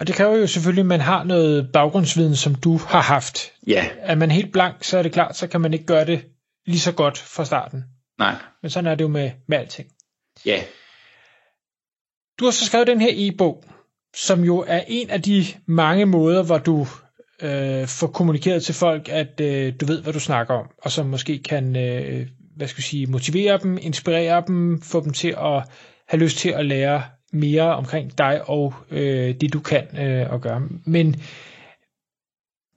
[0.00, 3.52] Og det kræver jo selvfølgelig, at man har noget baggrundsviden, som du har haft.
[3.66, 3.88] Ja.
[3.98, 6.24] Er man helt blank, så er det klart, så kan man ikke gøre det
[6.66, 7.84] lige så godt fra starten.
[8.18, 8.34] Nej.
[8.62, 9.88] Men sådan er det jo med, med alting.
[10.46, 10.62] Ja.
[12.38, 13.64] Du har så skrevet den her e-bog,
[14.16, 16.86] som jo er en af de mange måder, hvor du
[17.42, 21.06] øh, får kommunikeret til folk, at øh, du ved, hvad du snakker om, og som
[21.06, 25.62] måske kan øh, hvad skal jeg sige, motivere dem, inspirere dem, få dem til at
[26.08, 30.40] have lyst til at lære mere omkring dig og øh, det du kan øh, at
[30.40, 30.68] gøre.
[30.84, 31.16] Men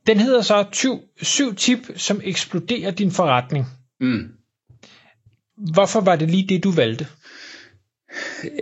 [0.07, 3.65] den hedder så syv, syv tip, som eksploderer din forretning.
[3.99, 4.27] Mm.
[5.73, 7.07] Hvorfor var det lige det, du valgte?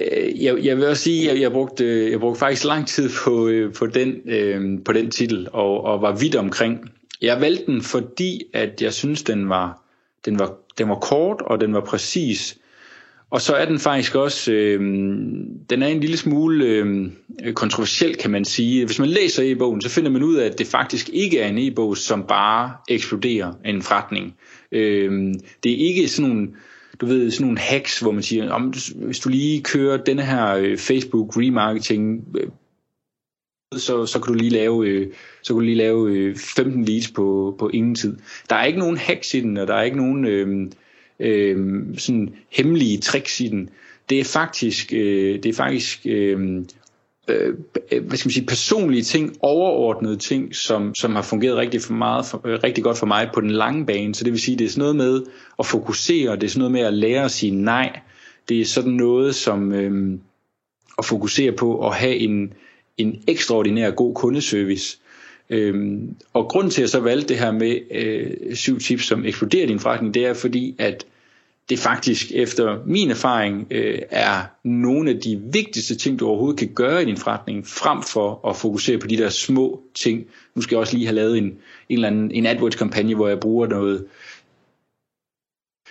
[0.01, 3.09] Øh, jeg, jeg vil også sige, at jeg, jeg, brugte, jeg brugte faktisk lang tid
[3.23, 6.91] på, øh, på den, øh, på den titel og, og var vidt omkring.
[7.21, 9.83] Jeg valgte den, fordi at jeg synes, den var,
[10.25, 12.57] den var, den var kort og den var præcis.
[13.31, 14.79] Og så er den faktisk også, øh,
[15.69, 17.11] den er en lille smule øh,
[17.53, 18.85] kontroversiel, kan man sige.
[18.85, 21.57] Hvis man læser e-bogen, så finder man ud af, at det faktisk ikke er en
[21.57, 24.35] e-bog, som bare eksploderer en forretning.
[24.71, 26.49] Øh, det er ikke sådan nogle,
[27.01, 30.55] du ved, sådan nogle hacks, hvor man siger, om hvis du lige kører denne her
[30.55, 32.47] øh, Facebook remarketing, øh,
[33.79, 37.11] så, så kan du lige lave, øh, så kan du lige lave øh, 15 leads
[37.11, 38.17] på, på ingen tid.
[38.49, 40.71] Der er ikke nogen hacks i den, og der er ikke nogen øh,
[41.21, 43.69] øh, sådan hemmelige tricks i den.
[44.09, 46.61] Det er faktisk, øh, det er faktisk øh,
[47.27, 47.53] øh,
[48.01, 52.25] hvad skal man sige, personlige ting, overordnede ting, som, som har fungeret rigtig, for meget,
[52.25, 54.15] for, øh, rigtig godt for mig på den lange bane.
[54.15, 55.21] Så det vil sige, det er sådan noget med
[55.59, 57.99] at fokusere, det er sådan noget med at lære at sige nej.
[58.49, 60.19] Det er sådan noget som øh,
[60.97, 62.53] at fokusere på at have en,
[62.97, 64.97] en ekstraordinær god kundeservice.
[65.49, 69.25] Øhm, og grund til at jeg så valgte det her med øh, syv tips, som
[69.25, 71.05] eksploderer din forretning, det er fordi, at
[71.71, 76.73] det faktisk efter min erfaring øh, er nogle af de vigtigste ting, du overhovedet kan
[76.75, 80.25] gøre i din forretning, frem for at fokusere på de der små ting.
[80.55, 81.53] Nu skal jeg også lige have lavet en, en
[81.89, 84.05] eller anden en AdWords-kampagne, hvor jeg bruger noget,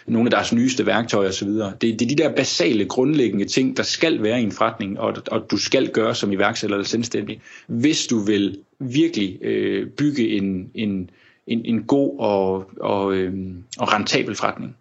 [0.06, 1.48] nogle af deres nyeste værktøjer osv.
[1.48, 5.14] Det, det er de der basale, grundlæggende ting, der skal være i en forretning, og,
[5.30, 10.70] og du skal gøre som iværksætter eller selvstændig, hvis du vil virkelig øh, bygge en,
[10.74, 11.10] en,
[11.46, 13.32] en, en god og, og, øh,
[13.78, 14.76] og rentabel forretning.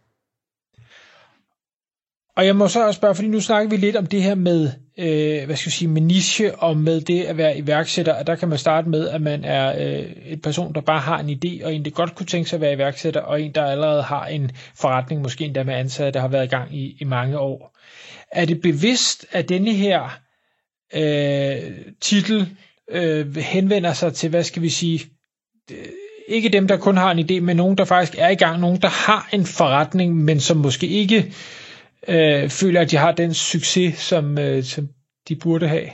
[2.40, 4.72] Og jeg må så også spørge, fordi nu snakker vi lidt om det her med,
[4.98, 8.36] øh, hvad skal jeg sige, med niche og med det at være iværksætter, og der
[8.36, 11.66] kan man starte med, at man er øh, en person, der bare har en idé,
[11.66, 14.26] og en, der godt kunne tænke sig at være iværksætter, og en, der allerede har
[14.26, 17.78] en forretning, måske endda med ansatte, der har været i gang i, i mange år.
[18.32, 20.20] Er det bevidst, at denne her
[20.96, 21.72] øh,
[22.02, 22.48] titel
[22.92, 25.02] øh, henvender sig til, hvad skal vi sige,
[25.72, 25.78] øh,
[26.28, 28.82] ikke dem, der kun har en idé, men nogen, der faktisk er i gang, nogen,
[28.82, 31.34] der har en forretning, men som måske ikke
[32.08, 34.88] øh, føler, at de har den succes, som, øh, som
[35.30, 35.90] de burde have?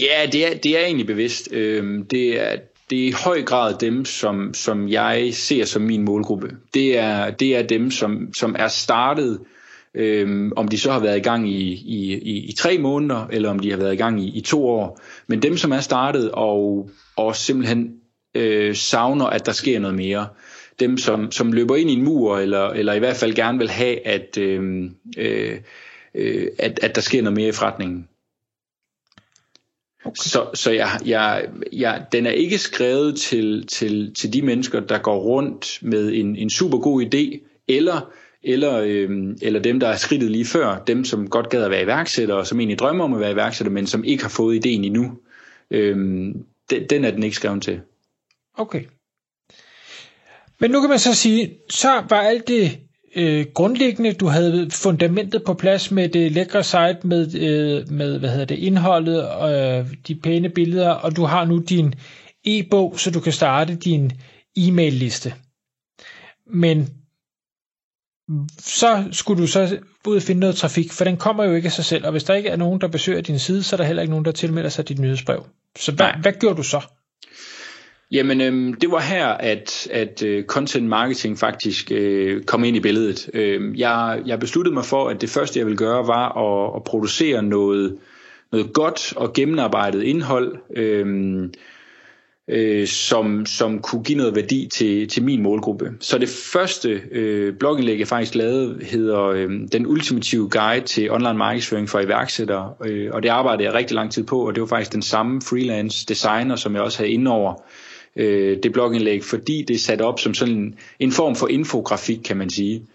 [0.00, 1.52] Ja, det er, det er egentlig bevidst.
[1.52, 2.56] Øh, det, er,
[2.90, 6.50] det er i høj grad dem, som, som jeg ser som min målgruppe.
[6.74, 9.40] Det er, det er dem, som, som er startet,
[9.94, 13.50] øhm, om de så har været i gang i, i, i, i tre måneder, eller
[13.50, 15.00] om de har været i gang i, i to år.
[15.26, 17.90] Men dem, som er startet og, og simpelthen
[18.34, 20.26] øh, savner, at der sker noget mere.
[20.82, 23.68] Dem, som, som løber ind i en mur, eller, eller i hvert fald gerne vil
[23.68, 25.58] have, at, øh, øh,
[26.58, 28.08] at, at der sker noget mere i forretningen.
[30.04, 30.14] Okay.
[30.16, 34.98] Så, så jeg, jeg, jeg, den er ikke skrevet til, til, til de mennesker, der
[34.98, 39.96] går rundt med en, en super god idé, eller, eller, øhm, eller dem, der er
[39.96, 43.14] skridtet lige før, dem, som godt gad at være iværksættere, og som egentlig drømmer om
[43.14, 45.18] at være iværksætter, men som ikke har fået ideen endnu.
[45.70, 47.80] Øhm, den, den er den ikke skrevet til.
[48.58, 48.84] Okay.
[50.60, 52.78] Men nu kan man så sige, så var alt det
[53.16, 58.30] øh, grundlæggende, du havde fundamentet på plads med det lækre site, med, øh, med hvad
[58.30, 61.94] hedder det, indholdet, og øh, de pæne billeder, og du har nu din
[62.44, 64.12] e-bog, så du kan starte din
[64.56, 65.34] e-mail liste.
[66.46, 66.88] Men
[68.58, 71.72] så skulle du så ud og finde noget trafik, for den kommer jo ikke af
[71.72, 73.84] sig selv, og hvis der ikke er nogen, der besøger din side, så er der
[73.84, 75.46] heller ikke nogen, der tilmelder sig dit nyhedsbrev.
[75.78, 76.80] Så hvad, hvad gjorde du så?
[78.12, 82.80] Jamen, øhm, det var her, at, at uh, content marketing faktisk øh, kom ind i
[82.80, 83.30] billedet.
[83.34, 86.84] Uh, jeg, jeg besluttede mig for, at det første, jeg ville gøre, var at, at
[86.84, 87.96] producere noget,
[88.52, 91.50] noget godt og gennemarbejdet indhold, uh,
[92.48, 95.92] øh, som, som kunne give noget værdi til, til min målgruppe.
[96.00, 101.38] Så det første øh, blogindlæg, jeg faktisk lavede, hedder øh, Den ultimative guide til online
[101.38, 104.66] markedsføring for iværksættere, øh, og det arbejdede jeg rigtig lang tid på, og det var
[104.66, 107.54] faktisk den samme freelance designer, som jeg også havde indover
[108.16, 112.20] øh, det blogindlæg, fordi det er sat op som sådan en, en form for infografik,
[112.24, 112.86] kan man sige.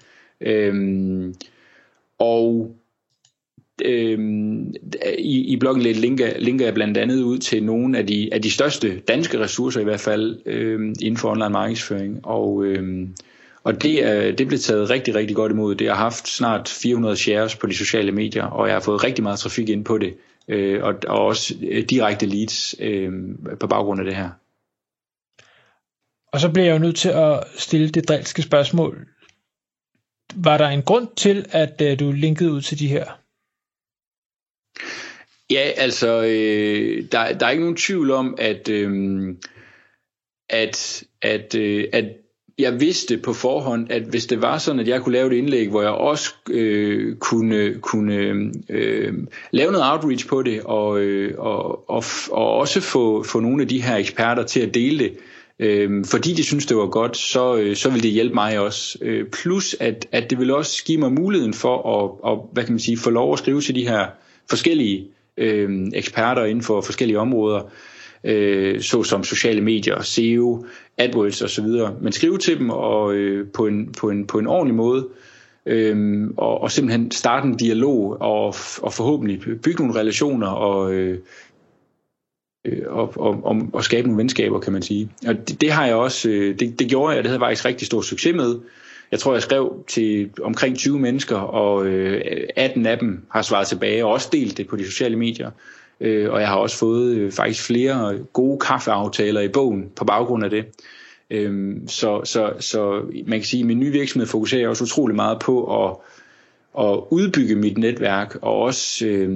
[0.41, 1.35] Øhm,
[2.19, 2.75] og
[3.85, 4.73] øhm,
[5.17, 8.51] i, i blogindlægget linker, linker jeg blandt andet ud til nogle af de, af de
[8.51, 12.19] største danske ressourcer i hvert fald øhm, inden for online markedsføring.
[12.23, 13.15] Og, øhm,
[13.63, 15.75] og det, er, det blev taget rigtig, rigtig godt imod.
[15.75, 19.23] Det har haft snart 400 shares på de sociale medier, og jeg har fået rigtig
[19.23, 20.13] meget trafik ind på det.
[20.47, 23.11] Øh, og, og også øh, direkte leads øh,
[23.59, 24.29] på baggrund af det her.
[26.37, 29.07] Og så bliver jeg jo nødt til at stille det drilske spørgsmål.
[30.35, 33.05] Var der en grund til, at øh, du linkede ud til de her?
[35.51, 39.35] Ja, altså, øh, der, der er ikke nogen tvivl om, at, øh,
[40.49, 42.05] at, at, øh, at
[42.57, 45.69] jeg vidste på forhånd, at hvis det var sådan, at jeg kunne lave et indlæg,
[45.69, 48.15] hvor jeg også øh, kunne, kunne
[48.69, 49.13] øh,
[49.51, 53.67] lave noget outreach på det, og, øh, og, og, og også få, få nogle af
[53.67, 57.17] de her eksperter til at dele det, øh, øh, fordi de synes, det var godt,
[57.17, 58.97] så, øh, så vil det hjælpe mig også.
[59.01, 62.73] Øh, plus, at, at det vil også give mig muligheden for at, at hvad kan
[62.73, 64.05] man sige, få lov at skrive til de her
[64.49, 67.61] forskellige øh, eksperter inden for forskellige områder,
[68.23, 70.65] øh, såsom sociale medier, SEO,
[70.97, 71.67] AdWords osv.,
[72.01, 75.07] men skrive til dem og, øh, på, en, på, en, på en ordentlig måde,
[75.65, 81.19] øh, og, og simpelthen starte en dialog og, og forhåbentlig bygge nogle relationer og, øh,
[82.67, 85.09] Øh, og, og, og, og skabe nogle venskaber, kan man sige.
[85.27, 87.65] Og det, det har jeg også, øh, det, det gjorde jeg, det havde jeg faktisk
[87.65, 88.59] rigtig stor succes med.
[89.11, 92.21] Jeg tror, jeg skrev til omkring 20 mennesker, og øh,
[92.55, 95.51] 18 af dem har svaret tilbage, og også delt det på de sociale medier.
[96.01, 100.43] Øh, og jeg har også fået øh, faktisk flere gode kaffeaftaler i bogen på baggrund
[100.43, 100.65] af det.
[101.29, 105.39] Øh, så, så, så man kan sige, at min nye virksomhed fokuserer også utrolig meget
[105.39, 105.95] på at
[106.79, 109.29] at udbygge mit netværk og også øh,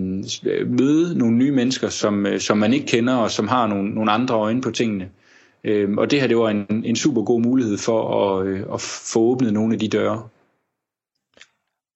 [0.67, 4.11] møde nogle nye mennesker, som, øh, som man ikke kender og som har nogle, nogle
[4.11, 5.09] andre øjne på tingene.
[5.63, 8.81] Øh, og det her det var en, en super god mulighed for at, øh, at
[8.81, 10.23] få åbnet nogle af de døre.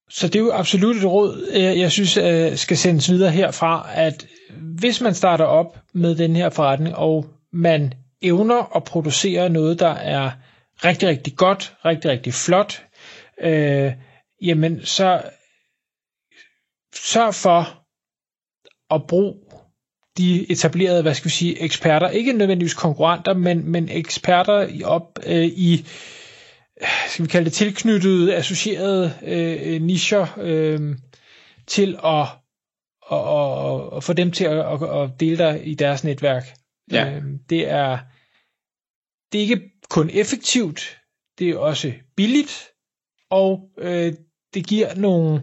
[0.10, 4.28] Så det er jo absolut et råd, jeg synes øh, skal sendes videre herfra, at
[4.60, 9.90] hvis man starter op med den her forretning, og man evner at producere noget, der
[9.90, 10.32] er
[10.86, 12.84] rigtig, rigtig godt, rigtig, rigtig flot,
[13.42, 13.92] øh,
[14.42, 15.22] jamen så
[16.96, 17.86] sørg for
[18.94, 19.36] at bruge
[20.18, 25.20] de etablerede, hvad skal vi sige, eksperter, ikke nødvendigvis konkurrenter, men, men eksperter i, op
[25.26, 25.86] øh, i,
[27.08, 30.96] skal vi kalde det tilknyttede, associerede øh, nischer, øh,
[31.68, 32.28] til at
[33.08, 36.44] og, og, og få dem til at, at, at dele dig i deres netværk.
[36.92, 37.16] Ja.
[37.16, 37.98] Øh, det er
[39.32, 40.98] det er ikke kun effektivt,
[41.40, 42.68] det er også billigt,
[43.30, 44.14] og øh,
[44.54, 45.42] det giver nogle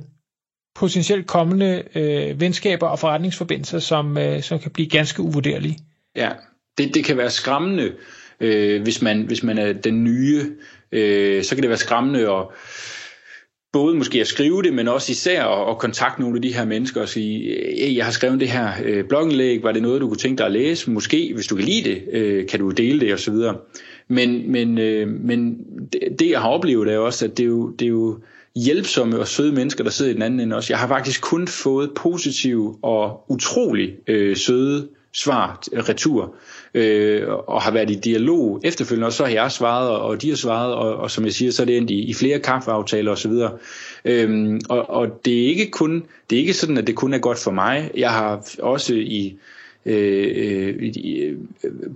[0.74, 5.78] potentielt kommende øh, venskaber og forretningsforbindelser, som, øh, som kan blive ganske uvurderlige.
[6.16, 6.30] Ja,
[6.78, 7.92] det, det kan være skræmmende,
[8.42, 10.50] Øh, hvis, man, hvis man er den nye,
[10.92, 12.46] øh, så kan det være skræmmende at
[13.72, 16.64] både måske at skrive det, men også især at, at kontakte nogle af de her
[16.64, 20.08] mennesker og sige, hey, jeg har skrevet det her øh, blogindlæg, var det noget, du
[20.08, 20.90] kunne tænke dig at læse?
[20.90, 23.34] Måske, hvis du kan lide det, øh, kan du dele det osv.
[24.08, 25.56] Men, men, øh, men
[25.92, 28.18] det, det, jeg har oplevet, er også, at det er jo, det er jo
[28.56, 30.72] hjælpsomme og søde mennesker, der sidder i den anden ende også.
[30.72, 36.34] Jeg har faktisk kun fået positive og utrolig øh, søde svar retur,
[36.74, 40.36] øh, og har været i dialog efterfølgende, og så har jeg svaret, og de har
[40.36, 43.32] svaret, og, og som jeg siger, så er det endt i, i flere kaffeaftaler osv.
[44.04, 47.18] Øhm, og, og det er ikke kun, det er ikke sådan, at det kun er
[47.18, 47.90] godt for mig.
[47.96, 49.38] Jeg har også i
[49.86, 51.36] øh, øh, øh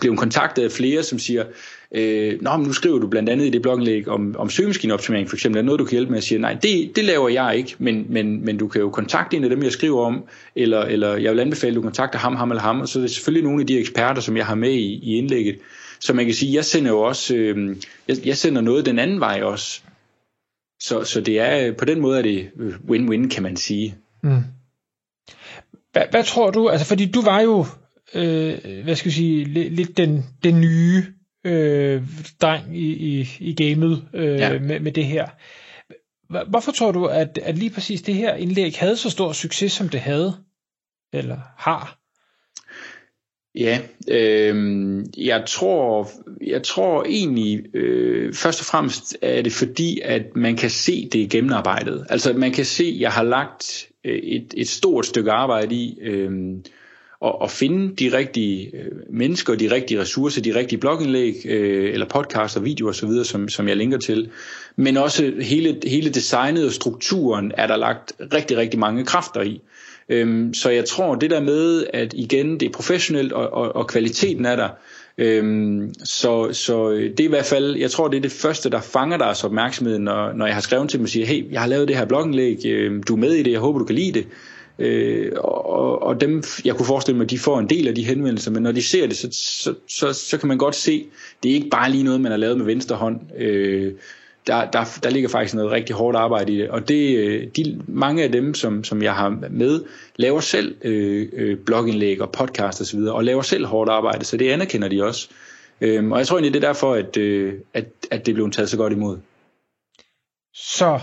[0.01, 1.45] blevet kontaktet af flere, som siger,
[1.93, 5.37] øh, Nå, men nu skriver du blandt andet i det blogindlæg om, om søgemaskineoptimering for
[5.37, 7.77] eksempel, er noget, du kan hjælpe med at sige, nej, det, det laver jeg ikke,
[7.79, 10.25] men, men, men du kan jo kontakte en af dem, jeg skriver om,
[10.57, 13.01] eller, eller jeg vil anbefale, at du kontakter ham, ham eller ham, og så er
[13.01, 15.59] det selvfølgelig nogle af de eksperter, som jeg har med i, i indlægget,
[16.01, 17.77] så man kan sige, jeg sender jo også, øh,
[18.09, 19.81] jeg, jeg sender noget den anden vej også,
[20.81, 22.51] så, så det er, på den måde er det
[22.91, 23.95] win-win, kan man sige.
[24.23, 24.43] Mm.
[25.93, 27.67] Hvad, hvad tror du, altså fordi du var jo,
[28.15, 31.05] øh, hvad skal jeg sige, lidt, den, den nye
[31.47, 32.03] øh,
[32.41, 34.59] dreng i, i, i gamet øh, ja.
[34.59, 35.27] med, med det her.
[36.49, 39.89] Hvorfor tror du, at, at lige præcis det her indlæg havde så stor succes, som
[39.89, 40.37] det havde?
[41.13, 41.99] Eller har?
[43.55, 43.81] Ja,
[44.11, 46.11] øh, jeg tror,
[46.47, 51.31] jeg tror egentlig øh, først og fremmest er det fordi, at man kan se det
[51.31, 52.07] gennemarbejdet.
[52.11, 55.99] Altså man kan se, at jeg har lagt øh, et, et stort stykke arbejde i
[56.01, 56.31] øh,
[57.27, 62.07] at, at finde de rigtige øh, mennesker, de rigtige ressourcer, de rigtige blogindlæg, øh, eller
[62.09, 64.31] podcasts og videoer osv., som, som jeg linker til.
[64.77, 69.61] Men også hele, hele designet og strukturen er der lagt rigtig, rigtig mange kræfter i.
[70.09, 73.87] Øhm, så jeg tror, det der med, at igen, det er professionelt, og, og, og
[73.87, 74.69] kvaliteten er der,
[75.19, 78.71] Øhm, så, så øh, det er i hvert fald, jeg tror det er det første,
[78.71, 81.61] der fanger deres opmærksomhed, når, når jeg har skrevet til dem og siger, hey, jeg
[81.61, 83.95] har lavet det her blogindlæg, øh, du er med i det, jeg håber du kan
[83.95, 84.27] lide det.
[84.79, 88.05] Øh, og, og dem, jeg kunne forestille mig, at de får en del af de
[88.05, 91.07] henvendelser, men når de ser det, så, så, så, så kan man godt se,
[91.43, 93.21] det er ikke bare lige noget, man har lavet med venstre hånd.
[93.39, 93.93] Øh,
[94.47, 97.83] der, der, der ligger faktisk noget rigtig hårdt arbejde i det, og det, øh, de,
[97.89, 99.85] mange af dem, som, som jeg har med,
[100.17, 104.37] laver selv øh, øh, blogindlæg og podcast osv., og, og laver selv hårdt arbejde, så
[104.37, 105.29] det anerkender de også.
[105.81, 108.71] Øh, og jeg tror egentlig, det er derfor, at, øh, at, at det blev taget
[108.71, 109.19] så godt imod.
[110.55, 111.01] Så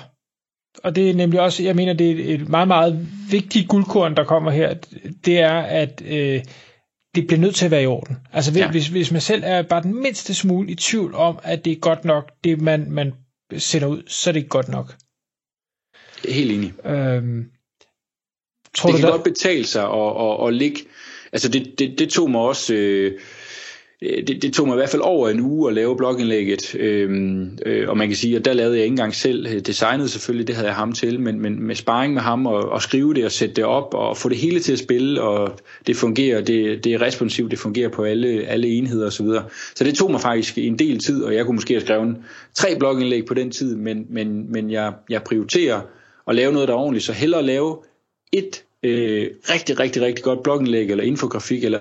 [0.84, 4.24] og det er nemlig også, jeg mener, det er et meget, meget vigtigt guldkorn, der
[4.24, 4.74] kommer her,
[5.26, 6.44] det er, at øh,
[7.16, 8.18] det bliver nødt til at være i orden.
[8.34, 8.72] Altså hvis, ja.
[8.72, 11.80] hvis, hvis man selv er bare den mindste smule i tvivl om, at det er
[11.80, 13.14] godt nok, det man, man
[13.58, 14.96] sætter ud, så er det ikke godt nok.
[16.30, 16.86] Helt enig.
[16.86, 17.46] Øhm,
[18.76, 19.12] tror det du kan der...
[19.12, 20.80] godt betale sig at, at, at ligge,
[21.34, 22.74] altså det, det, det tog mig også...
[22.74, 23.20] Øh,
[24.04, 27.58] Øh, det, det tog mig i hvert fald over en uge at lave blogindlægget, øhm,
[27.66, 30.48] øh, og man kan sige, at der lavede jeg ikke engang selv øh, designet selvfølgelig,
[30.48, 33.26] det havde jeg ham til, men, men med sparring med ham og, og skrive det
[33.26, 36.84] og sætte det op og få det hele til at spille, og det fungerer, det,
[36.84, 39.26] det er responsivt, det fungerer på alle, alle enheder osv.
[39.26, 39.42] Så,
[39.76, 42.18] så det tog mig faktisk en del tid, og jeg kunne måske have skrevet
[42.54, 45.82] tre blogindlæg på den tid, men, men, men jeg, jeg prioriterer
[46.28, 47.78] at lave noget, der er ordentligt, så hellere lave
[48.32, 51.80] et øh, rigtig, rigtig, rigtig godt blogindlæg eller infografik eller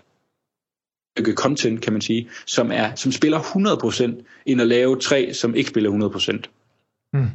[1.35, 5.70] content, kan man sige, som, er, som spiller 100%, end at lave tre, som ikke
[5.70, 7.12] spiller 100%.
[7.12, 7.31] Mm.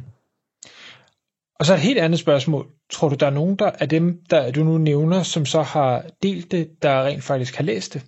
[1.58, 2.66] Og så et helt andet spørgsmål.
[2.90, 6.04] Tror du, der er nogen der, af dem, der du nu nævner, som så har
[6.22, 8.02] delt det, der rent faktisk har læst det?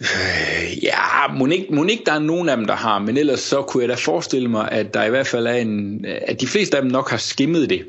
[0.00, 3.40] Øh, ja, må ikke, må ikke der er nogen af dem, der har, men ellers
[3.40, 6.46] så kunne jeg da forestille mig, at der i hvert fald er en, at de
[6.46, 7.88] fleste af dem nok har skimmet det.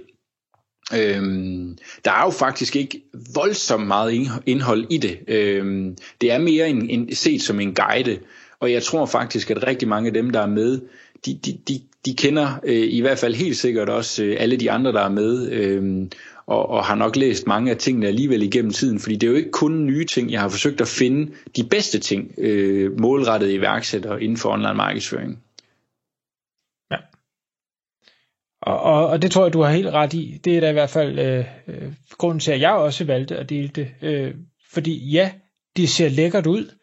[0.99, 3.01] Øhm, der er jo faktisk ikke
[3.35, 5.19] voldsomt meget indhold i det.
[5.27, 8.17] Øhm, det er mere en, en, set som en guide,
[8.59, 10.81] og jeg tror faktisk, at rigtig mange af dem, der er med,
[11.25, 14.71] de, de, de, de kender øh, i hvert fald helt sikkert også øh, alle de
[14.71, 16.07] andre, der er med, øh,
[16.45, 19.37] og, og har nok læst mange af tingene alligevel igennem tiden, fordi det er jo
[19.37, 20.31] ikke kun nye ting.
[20.31, 25.39] Jeg har forsøgt at finde de bedste ting, øh, målrettet iværksættere inden for online markedsføring.
[28.61, 30.39] Og, og, og det tror jeg, du har helt ret i.
[30.43, 33.49] Det er da i hvert fald øh, øh, grunden til, at jeg også valgte at
[33.49, 33.87] dele det.
[34.01, 34.33] Øh,
[34.73, 35.31] fordi ja,
[35.75, 36.75] det ser lækkert ud.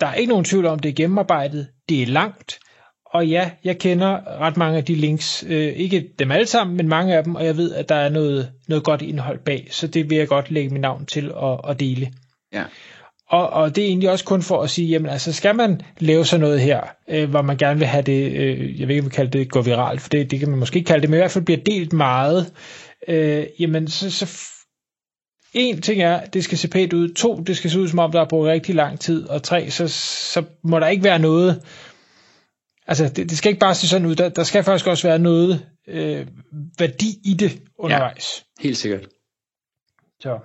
[0.00, 1.68] Der er ikke nogen tvivl om, det er gennemarbejdet.
[1.88, 2.58] Det er langt.
[3.06, 5.44] Og ja, jeg kender ret mange af de links.
[5.48, 7.34] Øh, ikke dem alle sammen, men mange af dem.
[7.34, 9.68] Og jeg ved, at der er noget, noget godt indhold bag.
[9.70, 12.12] Så det vil jeg godt lægge mit navn til at, at dele.
[12.52, 12.64] Ja.
[13.28, 16.24] Og, og det er egentlig også kun for at sige, jamen altså skal man lave
[16.24, 19.10] sådan noget her, øh, hvor man gerne vil have det, øh, jeg ved ikke, om
[19.10, 21.16] vi kalder det gå viralt, for det, det kan man måske ikke kalde det, men
[21.16, 22.52] i hvert fald bliver delt meget,
[23.08, 24.26] øh, jamen så, så
[25.54, 27.14] en ting er, det skal se pænt ud.
[27.14, 29.28] To, det skal se ud som om, der er brugt rigtig lang tid.
[29.28, 31.62] Og tre, så, så må der ikke være noget...
[32.86, 34.14] Altså, det, det skal ikke bare se sådan ud.
[34.14, 36.26] Der, der skal faktisk også være noget øh,
[36.78, 38.44] værdi i det undervejs.
[38.58, 39.08] Ja, helt sikkert.
[40.20, 40.38] Så.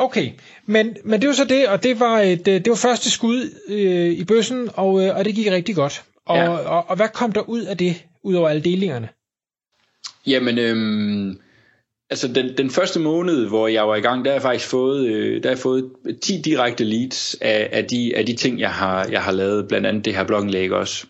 [0.00, 0.30] Okay,
[0.66, 3.50] men, men det var så det, og det var, et, øh, det var første skud
[3.68, 6.02] øh, i bøssen, og, øh, og det gik rigtig godt.
[6.26, 6.48] Og, ja.
[6.48, 9.08] og, og, og hvad kom der ud af det, ud over alle delingerne?
[10.26, 11.40] Jamen, øhm,
[12.10, 15.06] altså den, den første måned, hvor jeg var i gang, der har jeg faktisk fået,
[15.06, 15.90] øh, der har jeg fået
[16.22, 19.86] 10 direkte leads af, af, de, af de ting, jeg har, jeg har lavet, blandt
[19.86, 21.06] andet det her blogindlæg også.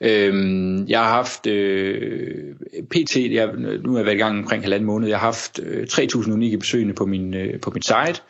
[0.00, 2.54] Øhm, jeg har haft øh,
[2.90, 3.48] PT, jeg,
[3.84, 6.58] nu har jeg været i gang omkring halvanden måned, jeg har haft øh, 3.000 unikke
[6.58, 8.22] besøgende på, min, øh, på mit site,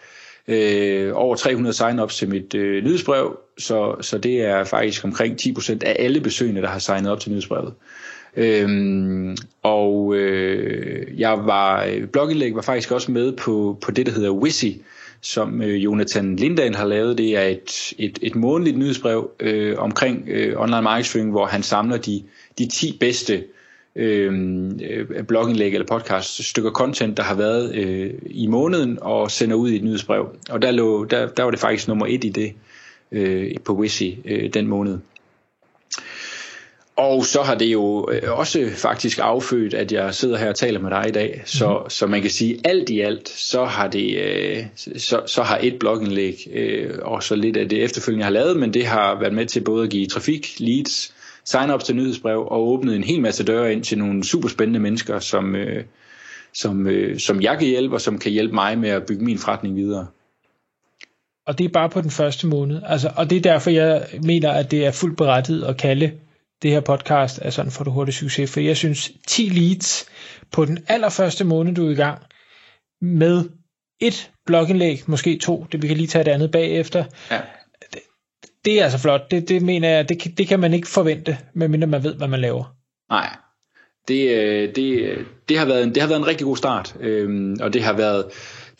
[0.48, 5.78] øh, over 300 sign-ups til mit øh, nyhedsbrev, så, så det er faktisk omkring 10%
[5.82, 7.74] af alle besøgende, der har signet op til nyhedsbrevet.
[8.36, 14.12] Øhm, og øh, jeg var, øh, blogindlæg var faktisk også med på, på det, der
[14.12, 14.66] hedder Wizzy,
[15.22, 17.18] som øh, Jonathan Lindahl har lavet.
[17.18, 21.96] Det er et, et, et månedligt nyhedsbrev øh, omkring øh, online markedsføring, hvor han samler
[21.96, 22.22] de,
[22.58, 23.44] de 10 bedste
[23.96, 29.56] øh, øh, blogindlæg eller podcast stykker content, der har været øh, i måneden, og sender
[29.56, 30.28] ud i et nyhedsbrev.
[30.50, 32.52] Og der, lå, der, der var det faktisk nummer et i det
[33.12, 34.98] øh, på Wizzy øh, den måned.
[37.00, 40.80] Og så har det jo øh, også faktisk affødt, at jeg sidder her og taler
[40.80, 41.42] med dig i dag.
[41.44, 41.90] Så, mm.
[41.90, 44.64] så man kan sige, alt i alt, så har det, øh,
[44.96, 48.56] så, så har et blogindlæg, øh, og så lidt af det efterfølgende, jeg har lavet,
[48.56, 52.46] men det har været med til både at give trafik, leads, sign up til nyhedsbrev,
[52.50, 55.56] og åbnet en hel masse døre ind til nogle super spændende mennesker, som,
[56.54, 56.88] som,
[57.18, 60.06] som jeg kan hjælpe, og som kan hjælpe mig med at bygge min forretning videre.
[61.46, 62.80] Og det er bare på den første måned.
[62.86, 66.12] Altså, og det er derfor, jeg mener, at det er fuldt berettiget at kalde
[66.62, 70.06] det her podcast er sådan får du hurtigt succes, for jeg synes 10 leads
[70.52, 72.22] på den allerførste måned, du er i gang
[73.00, 73.44] med
[74.00, 77.04] et blogindlæg, måske to, det vi kan lige tage det andet bagefter.
[77.30, 77.40] Ja.
[77.92, 78.00] Det,
[78.64, 79.30] det er altså flot.
[79.30, 82.40] Det, det mener jeg, det, det kan man ikke forvente, medmindre man ved, hvad man
[82.40, 82.74] laver.
[83.10, 83.36] Nej,
[84.08, 87.56] det, øh, det, det, har været en, det har været en rigtig god start, øhm,
[87.60, 88.24] og det har været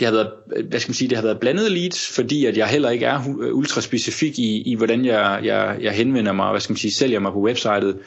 [0.01, 0.30] det har været,
[0.68, 3.22] hvad skal man sige, det har været blandet leads, fordi at jeg heller ikke er
[3.53, 7.20] ultra specifik i, i hvordan jeg, jeg, jeg henvender mig, hvad skal man sige, sælger
[7.20, 7.98] mig på websitet.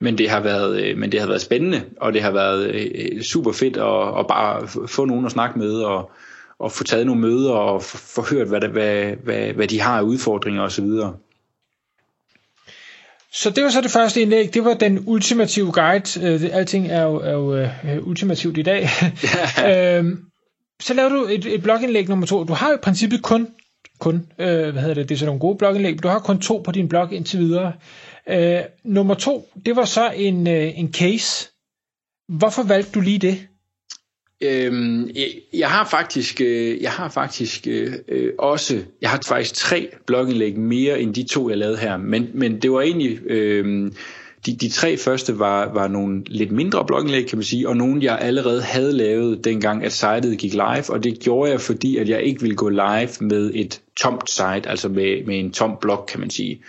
[0.00, 3.22] Men det har været, øh, men det har været spændende, og det har været øh,
[3.22, 6.10] super fedt at, at bare få nogen at snakke med, og,
[6.58, 10.02] og få taget nogle møder, og få hørt, hvad, hvad, hvad, hvad de har af
[10.02, 10.86] udfordringer osv.
[13.32, 14.54] Så det var så det første indlæg.
[14.54, 16.34] Det var den ultimative guide.
[16.34, 18.88] Øh, alting er jo, er jo uh, ultimativt i dag.
[19.98, 20.27] øhm,
[20.82, 22.44] så laver du et, et blogindlæg nummer to.
[22.44, 23.48] Du har jo i princippet kun,
[23.98, 26.40] kun øh, hvad hedder det, det er så nogle gode blogindlæg, men du har kun
[26.40, 27.72] to på din blog indtil videre.
[28.28, 31.48] Øh, nummer to, det var så en, øh, en case.
[32.28, 33.48] Hvorfor valgte du lige det?
[34.40, 39.54] Øhm, jeg, jeg har faktisk, øh, jeg har faktisk øh, øh også, jeg har faktisk
[39.54, 43.92] tre blogindlæg mere end de to jeg lavede her, men, men det var egentlig, øh,
[44.46, 48.04] de, de tre første var, var nogle lidt mindre blogindlæg, kan man sige, og nogle
[48.04, 52.08] jeg allerede havde lavet dengang, at sitet gik live, og det gjorde jeg, fordi at
[52.08, 56.06] jeg ikke ville gå live med et tomt site, altså med, med en tom blog,
[56.06, 56.62] kan man sige.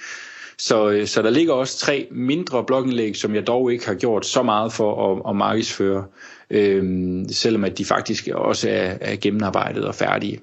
[0.57, 4.25] Så, øh, så der ligger også tre mindre blogindlæg, som jeg dog ikke har gjort
[4.25, 6.05] så meget for at, at markedsføre,
[6.49, 10.39] øhm, selvom at de faktisk også er, er gennemarbejdet og færdige.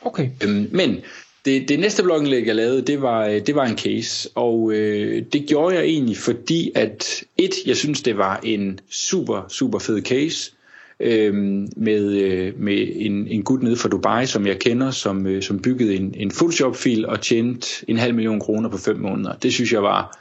[0.00, 0.30] Okay.
[0.44, 1.00] Øhm, men
[1.48, 5.22] det, det næste blogindlæg, jeg lavede, det var, øh, det var en case, og øh,
[5.32, 10.02] det gjorde jeg egentlig, fordi at et, jeg synes, det var en super, super fed
[10.02, 10.52] case,
[11.00, 11.34] øh,
[11.76, 15.58] med, øh, med en, en gut nede fra Dubai, som jeg kender, som, øh, som
[15.58, 19.32] byggede en, en Photoshop-fil og tjente en halv million kroner på fem måneder.
[19.32, 20.18] Det synes jeg var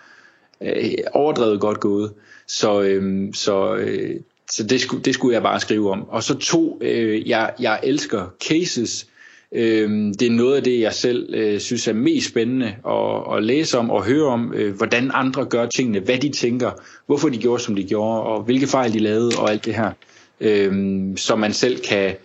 [0.61, 2.11] øh, overdrevet godt gået.
[2.47, 4.15] Så, øh, så, øh,
[4.51, 6.09] så det, skulle, det skulle jeg bare skrive om.
[6.09, 9.07] Og så to, øh, jeg, jeg elsker cases,
[9.51, 9.89] Øh,
[10.19, 13.77] det er noget af det, jeg selv øh, synes er mest spændende at, at læse
[13.77, 16.71] om og høre om, øh, hvordan andre gør tingene, hvad de tænker,
[17.05, 19.91] hvorfor de gjorde, som de gjorde, og hvilke fejl de lavede, og alt det her,
[20.39, 20.73] øh,
[21.17, 22.15] så man selv kan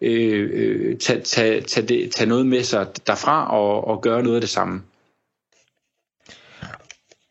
[0.00, 4.36] øh, øh tage, tage, tage, det, tage noget med sig derfra og, og gøre noget
[4.36, 4.82] af det samme.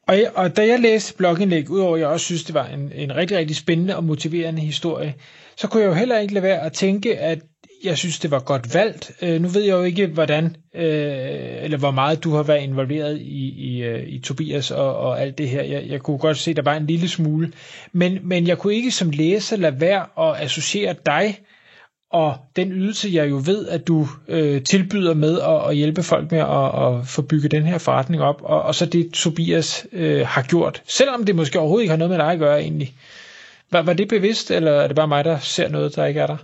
[0.08, 3.16] Og, og da jeg læste blogindlæg, udover at jeg også synes, det var en, en
[3.16, 5.16] rigtig, rigtig spændende og motiverende historie,
[5.58, 7.40] så kunne jeg jo heller ikke lade være at tænke, at
[7.84, 9.12] jeg synes, det var godt valgt.
[9.22, 13.18] Øh, nu ved jeg jo ikke, hvordan øh, eller hvor meget du har været involveret
[13.18, 15.64] i, i, øh, i Tobias og, og alt det her.
[15.64, 17.52] Jeg, jeg kunne godt se, der var en lille smule.
[17.92, 21.40] Men, men jeg kunne ikke som læser lade være at associere dig
[22.12, 26.32] og den ydelse, jeg jo ved, at du øh, tilbyder med at, at hjælpe folk
[26.32, 30.28] med at, at få bygget den her forretning op, og, og så det Tobias øh,
[30.28, 32.94] har gjort, selvom det måske overhovedet ikke har noget med dig at gøre egentlig.
[33.72, 36.28] Var, var det bevidst, eller er det bare mig, der ser noget, der ikke er
[36.28, 36.38] der?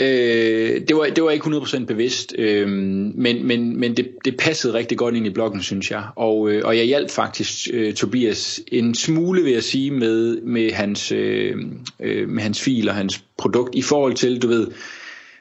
[0.00, 4.74] Øh, det, var, det var ikke 100% bevidst, øh, men, men, men det, det passede
[4.74, 6.04] rigtig godt ind i bloggen, synes jeg.
[6.16, 10.72] Og, øh, og jeg hjalp faktisk øh, Tobias en smule, vil jeg sige, med, med,
[10.72, 11.56] hans, øh,
[12.00, 14.66] øh, med hans fil og hans produkt i forhold til, du ved,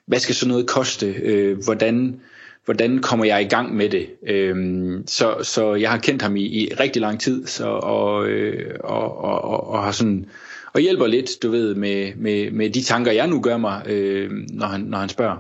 [0.06, 1.16] hvad skal sådan noget koste?
[1.24, 2.20] Øh, hvordan,
[2.66, 4.08] hvordan kommer jeg i gang med det?
[4.28, 4.56] Øh,
[5.06, 9.18] så, så jeg har kendt ham i, i rigtig lang tid, så, og, øh, og,
[9.18, 10.26] og, og, og har sådan
[10.74, 14.32] og hjælper lidt, du ved, med, med, med de tanker, jeg nu gør mig, øh,
[14.50, 15.38] når, han, når han spørger.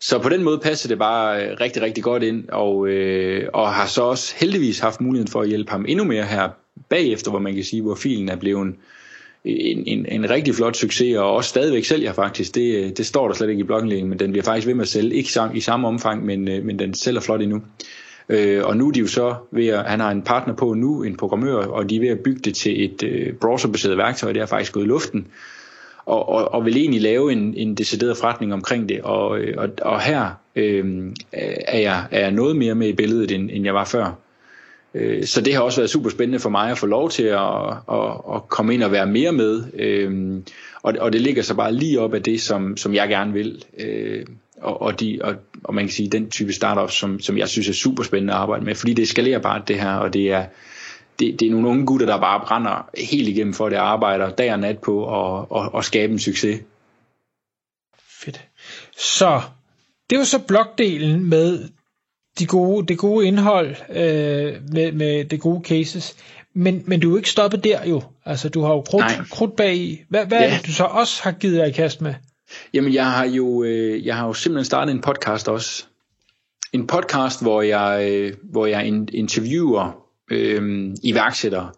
[0.00, 3.72] Så på den måde passer det bare øh, rigtig, rigtig godt ind, og, øh, og
[3.72, 6.48] har så også heldigvis haft muligheden for at hjælpe ham endnu mere her
[6.88, 8.74] bagefter, hvor man kan sige, hvor filen er blevet
[9.44, 12.54] en, en, en rigtig flot succes, og også stadigvæk sælger faktisk.
[12.54, 14.82] Det, øh, det står der slet ikke i bloggenlægen, men den bliver faktisk ved med
[14.82, 17.62] at sælge, ikke sam, i samme omfang, men, øh, men den sælger flot endnu.
[18.28, 21.02] Øh, og nu er de jo så ved at, han har en partner på nu,
[21.02, 24.42] en programmør, og de er ved at bygge det til et øh, browserbaseret værktøj, det
[24.42, 25.26] er faktisk gået i luften,
[26.06, 29.68] og, og, og vil egentlig lave en, en decideret forretning omkring det, og, øh, og,
[29.82, 33.74] og her øh, er, jeg, er jeg noget mere med i billedet, end, end jeg
[33.74, 34.18] var før.
[34.94, 37.70] Øh, så det har også været super spændende for mig at få lov til at,
[37.92, 39.64] at, at komme ind og være mere med.
[39.74, 40.40] Øh,
[40.82, 43.64] og, og det ligger så bare lige op af det, som, som jeg gerne vil
[43.78, 44.26] øh,
[44.62, 45.34] og, og, de, og,
[45.64, 48.38] og man kan sige den type startups, som, som jeg synes er super spændende at
[48.38, 50.46] arbejde med, fordi det skalerer bare det her, og det er,
[51.18, 54.52] det, det er nogle unge gutter, der bare brænder helt igennem for det, arbejder dag
[54.52, 56.60] og nat på at, at, at skabe en succes.
[58.24, 58.40] Fedt.
[58.96, 59.40] Så
[60.10, 61.68] det var så blogdelen med
[62.38, 66.16] de gode, det gode indhold, øh, med, med det gode cases.
[66.54, 68.02] Men, men du er ikke stoppet der jo.
[68.24, 70.02] Altså, du har jo krudt, krudt bag i.
[70.08, 70.46] Hvad, hvad ja.
[70.46, 72.14] er det, du så også har givet dig i kast med?
[72.74, 75.86] Jamen, jeg har jo, øh, jeg har jo simpelthen startet en podcast også.
[76.72, 81.70] En podcast, hvor jeg, øh, hvor jeg interviewer øh, iværksættere,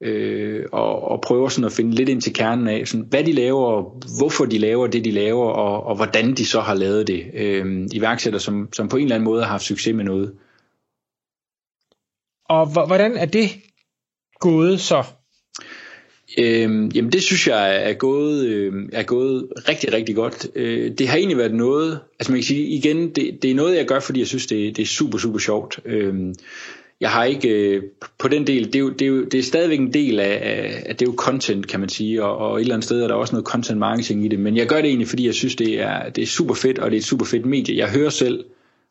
[0.00, 3.32] øh, og, og prøver sådan at finde lidt ind til kernen af, sådan, hvad de
[3.32, 3.82] laver,
[4.18, 7.26] hvorfor de laver det, de laver, og, og hvordan de så har lavet det.
[7.34, 10.34] Øh, iværksættere, som, som på en eller anden måde har haft succes med noget.
[12.48, 13.48] Og hvordan er det
[14.40, 15.04] gået så?
[16.38, 20.46] Øhm, jamen det synes jeg er gået, øh, er gået rigtig, rigtig godt.
[20.54, 23.76] Øh, det har egentlig været noget, altså man kan sige igen, det, det er noget
[23.76, 25.78] jeg gør, fordi jeg synes det, det er super, super sjovt.
[25.84, 26.14] Øh,
[27.00, 27.82] jeg har ikke, øh,
[28.18, 30.38] på den del, det er, jo, det, er jo, det er stadigvæk en del af,
[30.42, 33.02] af, af det er jo content, kan man sige, og, og et eller andet sted
[33.02, 35.34] er der også noget content marketing i det, men jeg gør det egentlig, fordi jeg
[35.34, 37.76] synes det er, det er super fedt, og det er et super fedt medie.
[37.76, 38.44] Jeg hører selv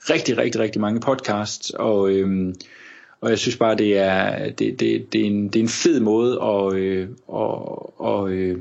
[0.09, 2.55] rigtig, rigtig, rigtig mange podcasts, og øhm,
[3.21, 5.99] og jeg synes bare, det er, det, det, det er, en, det er en fed
[5.99, 7.59] måde at, øh, at,
[7.97, 8.57] og, øh,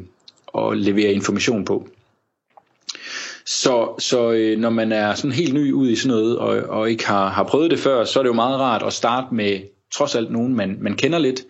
[0.58, 1.88] at levere information på.
[3.46, 6.90] Så, så øh, når man er sådan helt ny ud i sådan noget, og, og
[6.90, 9.60] ikke har, har prøvet det før, så er det jo meget rart at starte med
[9.94, 11.40] trods alt nogen, man, man kender lidt.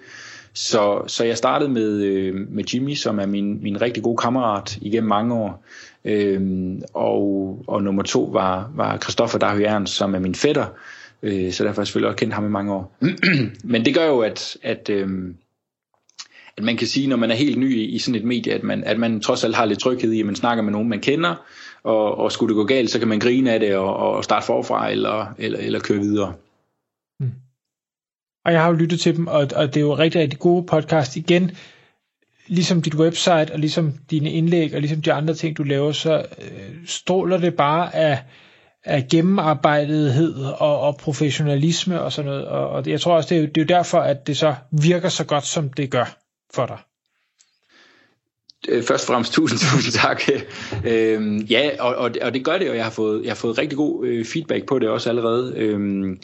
[0.54, 4.78] Så, så jeg startede med, øh, med Jimmy, som er min, min rigtig gode kammerat
[4.80, 5.64] igennem mange år.
[6.04, 10.66] Øhm, og, og nummer to var, var Christoffer Dahy som er min fætter,
[11.22, 12.96] Øh, så derfor har jeg selvfølgelig også kendt ham i mange år.
[13.72, 15.08] Men det gør jo, at, at, øh,
[16.56, 18.62] at man kan sige, når man er helt ny i, i sådan et medie, at
[18.62, 21.00] man, at man trods alt har lidt tryghed i, at man snakker med nogen, man
[21.00, 21.34] kender,
[21.82, 24.46] og, og skulle det gå galt, så kan man grine af det og, og starte
[24.46, 26.34] forfra eller, eller, eller køre videre.
[27.20, 27.32] Mm.
[28.44, 30.66] Og jeg har jo lyttet til dem, og, og det er jo rigtig, rigtig gode
[30.66, 31.16] podcast.
[31.16, 31.50] Igen,
[32.46, 36.24] ligesom dit website, og ligesom dine indlæg, og ligesom de andre ting, du laver, så
[36.38, 38.18] øh, stråler det bare af
[38.84, 42.46] af gennemarbejdethed og, og professionalisme og sådan noget.
[42.46, 44.54] Og, og jeg tror også, det er, jo, det er jo derfor, at det så
[44.70, 46.16] virker så godt, som det gør
[46.54, 46.78] for dig.
[48.68, 50.22] Øh, først og fremmest tusind, tusind tak.
[50.86, 53.58] øhm, ja, og, og, og det gør det, og jeg har fået, jeg har fået
[53.58, 55.54] rigtig god øh, feedback på det også allerede.
[55.56, 56.20] Øhm,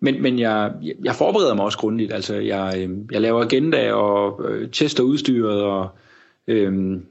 [0.00, 0.72] men, men jeg,
[1.04, 2.12] jeg forbereder mig også grundigt.
[2.12, 5.88] Altså, jeg, øh, jeg laver agenda og øh, tester udstyret, og
[6.46, 7.06] øhm,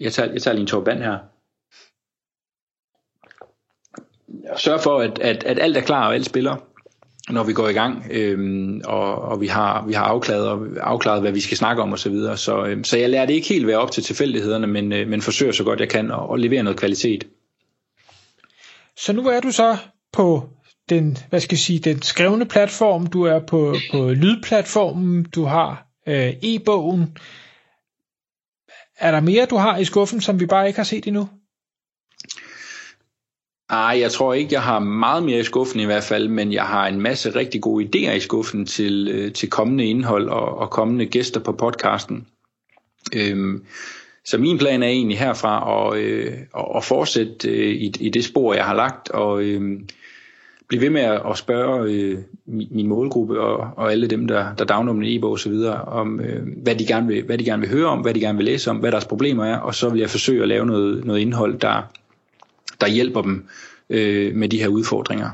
[0.00, 1.18] jeg, tager, jeg tager lige en tår vand her
[4.56, 6.56] sørge for, at, at, at alt er klar og alt spiller,
[7.30, 11.20] når vi går i gang, øhm, og, og vi har, vi har afklaret, og afklaret,
[11.20, 11.98] hvad vi skal snakke om osv.
[11.98, 12.36] Så, videre.
[12.36, 15.22] så, øhm, så jeg lærer det ikke helt være op til tilfældighederne, men, øh, men
[15.22, 17.24] forsøger så godt jeg kan at, at levere noget kvalitet.
[18.96, 19.76] Så nu er du så
[20.12, 20.48] på
[20.88, 25.86] den, hvad skal jeg sige, den skrevne platform, du er på, på lydplatformen, du har
[26.06, 27.16] øh, e-bogen.
[28.98, 31.28] Er der mere, du har i skuffen, som vi bare ikke har set endnu?
[33.68, 36.62] Ah, jeg tror ikke, jeg har meget mere i skuffen i hvert fald, men jeg
[36.64, 40.70] har en masse rigtig gode idéer i skuffen til, øh, til kommende indhold og, og
[40.70, 42.26] kommende gæster på podcasten.
[43.16, 43.64] Øhm,
[44.24, 46.32] så min plan er egentlig herfra at, øh,
[46.76, 49.80] at fortsætte øh, i, i det spor, jeg har lagt, og øh,
[50.68, 54.98] blive ved med at spørge øh, min målgruppe og, og alle dem, der, der downloader
[54.98, 55.52] min e-bog osv.,
[55.86, 58.36] om øh, hvad, de gerne vil, hvad de gerne vil høre om, hvad de gerne
[58.36, 61.04] vil læse om, hvad deres problemer er, og så vil jeg forsøge at lave noget,
[61.04, 61.82] noget indhold, der
[62.84, 63.48] der hjælper dem
[63.90, 65.30] øh, med de her udfordringer.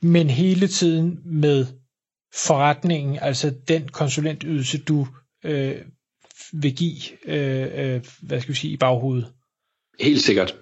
[0.00, 1.66] Men hele tiden med
[2.34, 5.06] forretningen, altså den konsulentydelse, du
[5.44, 5.74] øh,
[6.52, 9.26] vil give, øh, øh, hvad skal vi sige, i baghovedet?
[10.00, 10.56] Helt sikkert.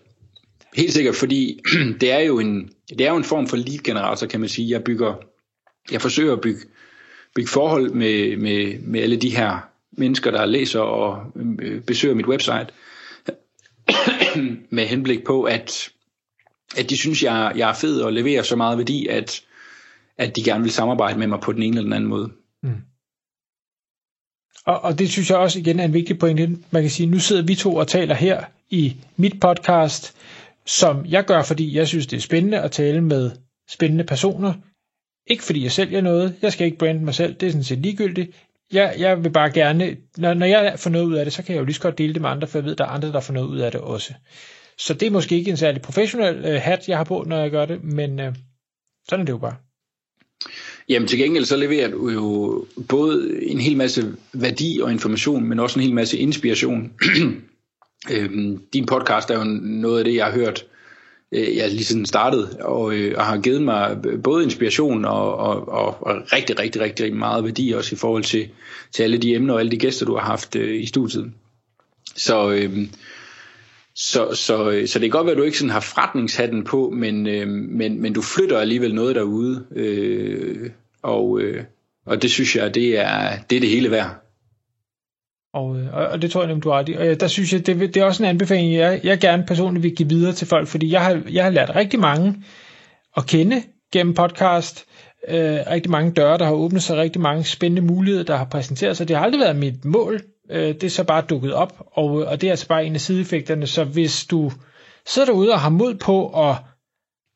[0.74, 1.60] Helt sikkert, fordi
[2.00, 4.70] det er jo en, det er jo en form for lead generator, kan man sige.
[4.70, 5.14] Jeg bygger,
[5.92, 6.60] jeg forsøger at bygge,
[7.34, 12.26] bygge forhold med, med, med alle de her mennesker, der læser og øh, besøger mit
[12.26, 12.66] website,
[14.76, 15.90] med henblik på, at,
[16.76, 19.44] at de synes, jeg, jeg er fed og leverer så meget værdi, at,
[20.18, 22.32] at de gerne vil samarbejde med mig på den ene eller den anden måde.
[22.62, 22.76] Mm.
[24.66, 26.58] Og, og det synes jeg også igen er en vigtig pointe.
[26.70, 30.16] Man kan sige, nu sidder vi to og taler her i mit podcast,
[30.66, 33.30] som jeg gør, fordi jeg synes, det er spændende at tale med
[33.68, 34.54] spændende personer.
[35.26, 37.78] Ikke fordi jeg sælger noget, jeg skal ikke brande mig selv, det er sådan set
[37.78, 38.30] ligegyldigt.
[38.72, 41.54] Jeg, jeg vil bare gerne, når, når jeg får noget ud af det, så kan
[41.54, 43.12] jeg jo lige så godt dele det med andre, for jeg ved, der er andre,
[43.12, 44.14] der får noget ud af det også.
[44.78, 47.50] Så det er måske ikke en særlig professionel øh, hat, jeg har på, når jeg
[47.50, 48.34] gør det, men øh,
[49.08, 49.56] sådan er det jo bare.
[50.88, 55.60] Jamen til gengæld så leverer du jo både en hel masse værdi og information, men
[55.60, 56.92] også en hel masse inspiration.
[58.12, 60.66] øhm, din podcast er jo noget af det, jeg har hørt,
[61.32, 65.68] øh, jeg lige siden startede, og, øh, og har givet mig både inspiration og, og,
[65.68, 68.48] og, og rigtig, rigtig, rigtig meget værdi også i forhold til,
[68.92, 71.32] til alle de emner og alle de gæster, du har haft øh, i studiet.
[72.16, 72.78] Så, øh,
[73.94, 76.90] så, så, øh, så det kan godt være, at du ikke sådan har forretningshatten på,
[76.90, 80.70] men, øh, men, men du flytter alligevel noget derude, øh,
[81.02, 81.64] og, øh,
[82.06, 84.29] og det synes jeg, det er det, er det hele værd.
[85.56, 86.92] Øh, og, og det tror jeg nemlig, du har ret i.
[86.92, 89.82] Og øh, der synes jeg, det, det er også en anbefaling, jeg, jeg gerne personligt
[89.82, 92.34] vil give videre til folk, fordi jeg har, jeg har lært rigtig mange
[93.16, 94.84] at kende gennem podcast,
[95.28, 98.96] øh, rigtig mange døre, der har åbnet sig, rigtig mange spændende muligheder, der har præsenteret
[98.96, 99.08] sig.
[99.08, 100.20] Det har aldrig været mit mål,
[100.50, 102.94] øh, det er så bare dukket op, og, øh, og det er altså bare en
[102.94, 104.52] af sideeffekterne, så hvis du
[105.06, 106.56] sidder derude og har mod på at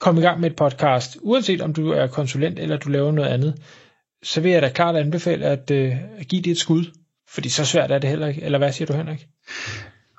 [0.01, 3.29] komme i gang med et podcast, uanset om du er konsulent eller du laver noget
[3.29, 3.55] andet,
[4.23, 6.85] så vil jeg da klart anbefale at, øh, at give det et skud.
[7.35, 8.43] Fordi så svært er det heller ikke.
[8.43, 9.27] Eller hvad siger du, Henrik?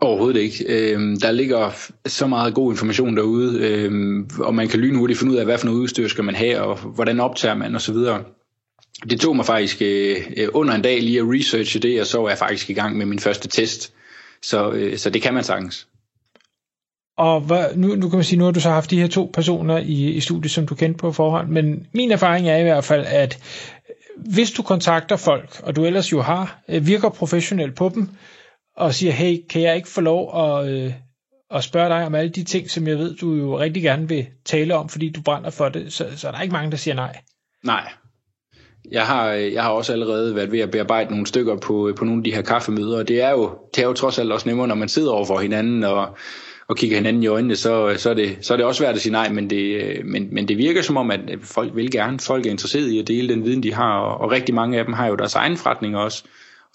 [0.02, 0.66] Overhovedet ikke.
[0.68, 1.72] Øhm, der ligger
[2.06, 5.66] så meget god information derude, øhm, og man kan lynhurtigt finde ud af, hvad for
[5.66, 7.96] noget udstyr skal man have, og hvordan optager man osv.
[9.10, 12.30] Det tog mig faktisk øh, under en dag lige at researche det, og så var
[12.30, 13.94] jeg faktisk i gang med min første test.
[14.42, 15.88] Så, øh, så det kan man sagtens.
[17.18, 19.32] Og hvad, nu, nu kan man sige, nu har du så haft de her to
[19.34, 22.84] personer i, i studiet, som du kendte på forhånd, men min erfaring er i hvert
[22.84, 23.40] fald, at
[24.18, 28.10] hvis du kontakter folk, og du ellers jo har, øh, virker professionelt på dem,
[28.78, 30.94] og siger, hey, kan jeg ikke få lov at, øh,
[31.52, 34.28] at spørge dig om alle de ting, som jeg ved, du jo rigtig gerne vil
[34.46, 36.96] tale om, fordi du brænder for det, så, så er der ikke mange, der siger
[36.96, 37.18] nej.
[37.64, 37.92] Nej.
[38.92, 41.96] Jeg har, øh, jeg har også allerede været ved at bearbejde nogle stykker på, øh,
[41.96, 44.32] på nogle af de her kaffemøder, og det er jo, det er jo trods alt
[44.32, 46.18] også nemmere, når man sidder over for hinanden, og
[46.68, 49.02] og kigger hinanden i øjnene, så, så, er det, så er det også svært at
[49.02, 52.20] sige nej, men det, øh, men, men det virker som om, at folk vil gerne,
[52.20, 54.86] folk er interesseret i at dele den viden, de har, og, og rigtig mange af
[54.86, 56.24] dem har jo deres egen forretning også,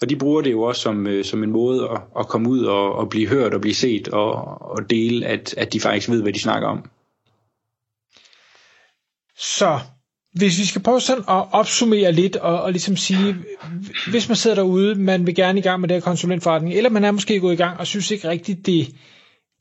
[0.01, 2.63] og de bruger det jo også som, øh, som en måde at, at komme ud
[2.63, 4.33] og, og blive hørt og blive set og,
[4.71, 6.89] og dele, at, at de faktisk ved, hvad de snakker om.
[9.37, 9.79] Så
[10.33, 13.35] hvis vi skal prøve sådan at opsummere lidt og, og ligesom sige,
[14.09, 17.03] hvis man sidder derude, man vil gerne i gang med det her konsulentforretning, eller man
[17.03, 18.95] er måske gået i gang og synes ikke rigtigt, det,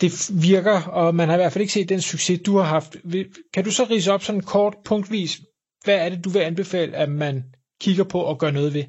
[0.00, 2.96] det virker, og man har i hvert fald ikke set den succes, du har haft.
[3.54, 5.40] Kan du så rise op sådan kort punktvis,
[5.84, 7.44] hvad er det, du vil anbefale, at man
[7.80, 8.84] kigger på og gør noget ved?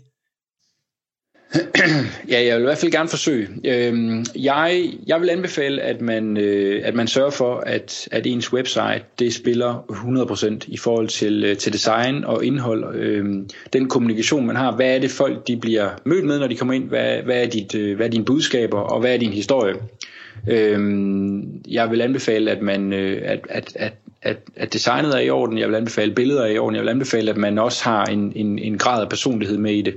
[2.29, 3.47] Ja, jeg vil i hvert fald gerne forsøge.
[3.65, 8.53] Øhm, jeg, jeg vil anbefale, at man, øh, at man sørger for, at, at ens
[8.53, 9.85] website det spiller
[10.63, 12.95] 100% i forhold til, øh, til design og indhold.
[12.95, 14.75] Øhm, den kommunikation, man har.
[14.75, 16.89] Hvad er det folk, de bliver mødt med, når de kommer ind?
[16.89, 19.75] Hvad, hvad, er, dit, øh, hvad er dine budskaber, og hvad er din historie?
[20.49, 25.57] Øhm, jeg vil anbefale, at man at, at, at, at, at designet er i orden.
[25.57, 26.75] Jeg vil anbefale billeder er i orden.
[26.75, 29.81] Jeg vil anbefale, at man også har en, en, en grad af personlighed med i
[29.81, 29.93] det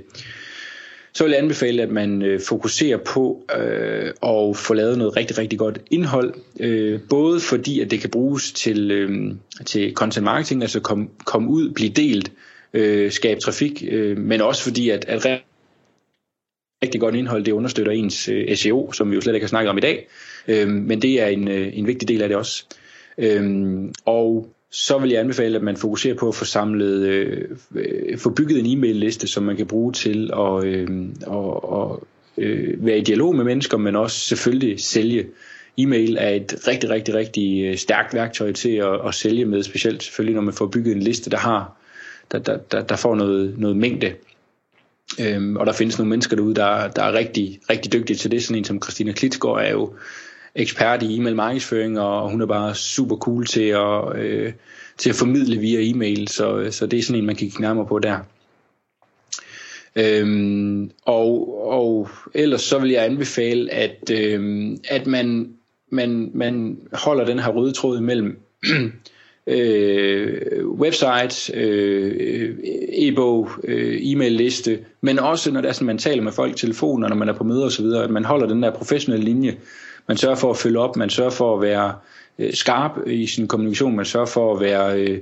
[1.15, 5.37] så vil jeg anbefale, at man øh, fokuserer på øh, at få lavet noget rigtig,
[5.37, 6.33] rigtig godt indhold.
[6.59, 11.49] Øh, både fordi, at det kan bruges til, øh, til content marketing, altså komme kom
[11.49, 12.31] ud, blive delt,
[12.73, 15.25] øh, skabe trafik, øh, men også fordi, at, at
[16.83, 19.69] rigtig godt indhold, det understøtter ens øh, SEO, som vi jo slet ikke har snakket
[19.69, 20.07] om i dag,
[20.47, 22.65] øh, men det er en, øh, en vigtig del af det også.
[23.17, 23.73] Øh,
[24.05, 28.29] og så vil jeg anbefale, at man fokuserer på at få samlet, øh, øh få
[28.29, 30.87] bygget en e-mail liste, som man kan bruge til at, øh,
[31.27, 32.07] og, og,
[32.37, 35.25] øh, være i dialog med mennesker, men også selvfølgelig sælge.
[35.77, 40.03] E-mail er et rigtig, rigtig, rigtig øh, stærkt værktøj til at, at sælge med, specielt
[40.03, 41.77] selvfølgelig, når man får bygget en liste, der har,
[42.31, 44.13] der, der, der, der får noget, noget mængde.
[45.19, 48.43] Øhm, og der findes nogle mennesker derude, der, der er rigtig, rigtig dygtige til det.
[48.43, 49.93] Sådan en som Christina Klitsgaard er jo
[50.55, 54.53] ekspert i e-mail markedsføring, og hun er bare super cool til at, øh,
[54.97, 57.61] til at formidle via e-mail, så, øh, så det er sådan en, man kan kigge
[57.61, 58.19] nærmere på der.
[59.95, 65.53] Øhm, og, og ellers så vil jeg anbefale, at, øhm, at man,
[65.89, 68.39] man, man holder den her røde tråd imellem
[69.47, 75.97] øh, website, øh, e-, e-bog, øh, e-mail liste, men også når det er sådan, man
[75.97, 78.47] taler med folk i telefon, og når man er på møder osv., at man holder
[78.47, 79.57] den der professionelle linje.
[80.07, 81.93] Man sørger for at følge op, man sørger for at være
[82.39, 85.19] øh, skarp i sin kommunikation, man sørger for at være øh,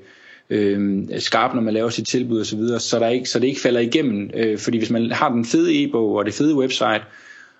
[0.49, 3.47] øh, skarp, når man laver sit tilbud osv., så, videre, så, der ikke, så det
[3.47, 4.29] ikke falder igennem.
[4.33, 7.01] Øh, fordi hvis man har den fede e-bog og det fede website,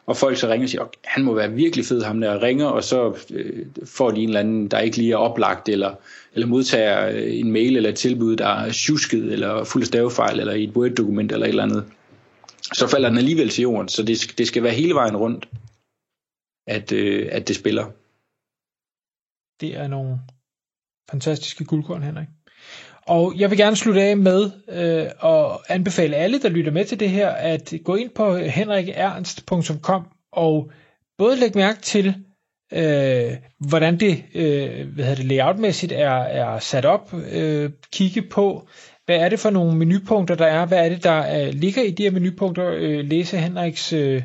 [0.05, 2.65] og folk så ringer og siger, okay, han må være virkelig fed, ham der ringer,
[2.65, 5.95] og så øh, får de en eller anden, der ikke lige er oplagt, eller,
[6.33, 10.53] eller modtager øh, en mail eller et tilbud, der er tjusket, eller fuld stavefejl, eller
[10.53, 11.91] i et Word-dokument, eller et eller andet.
[12.73, 15.49] Så falder den alligevel til jorden, så det, det skal være hele vejen rundt,
[16.67, 17.85] at, øh, at det spiller.
[19.61, 20.19] Det er nogle
[21.11, 22.27] fantastiske guldkorn, Henrik.
[23.07, 26.99] Og jeg vil gerne slutte af med øh, at anbefale alle, der lytter med til
[26.99, 30.71] det her, at gå ind på henrikernst.com og
[31.17, 32.15] både lægge mærke til,
[32.73, 38.67] øh, hvordan det, øh, hvad hedder det layoutmæssigt er, er sat op, øh, kigge på,
[39.05, 41.91] hvad er det for nogle menupunkter, der er, hvad er det, der øh, ligger i
[41.91, 44.21] de her menupunkter, øh, læse Henriks øh,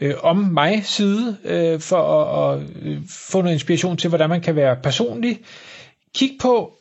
[0.00, 4.40] øh, om mig side, øh, for at, at øh, få noget inspiration til, hvordan man
[4.40, 5.38] kan være personlig.
[6.14, 6.77] Kig på,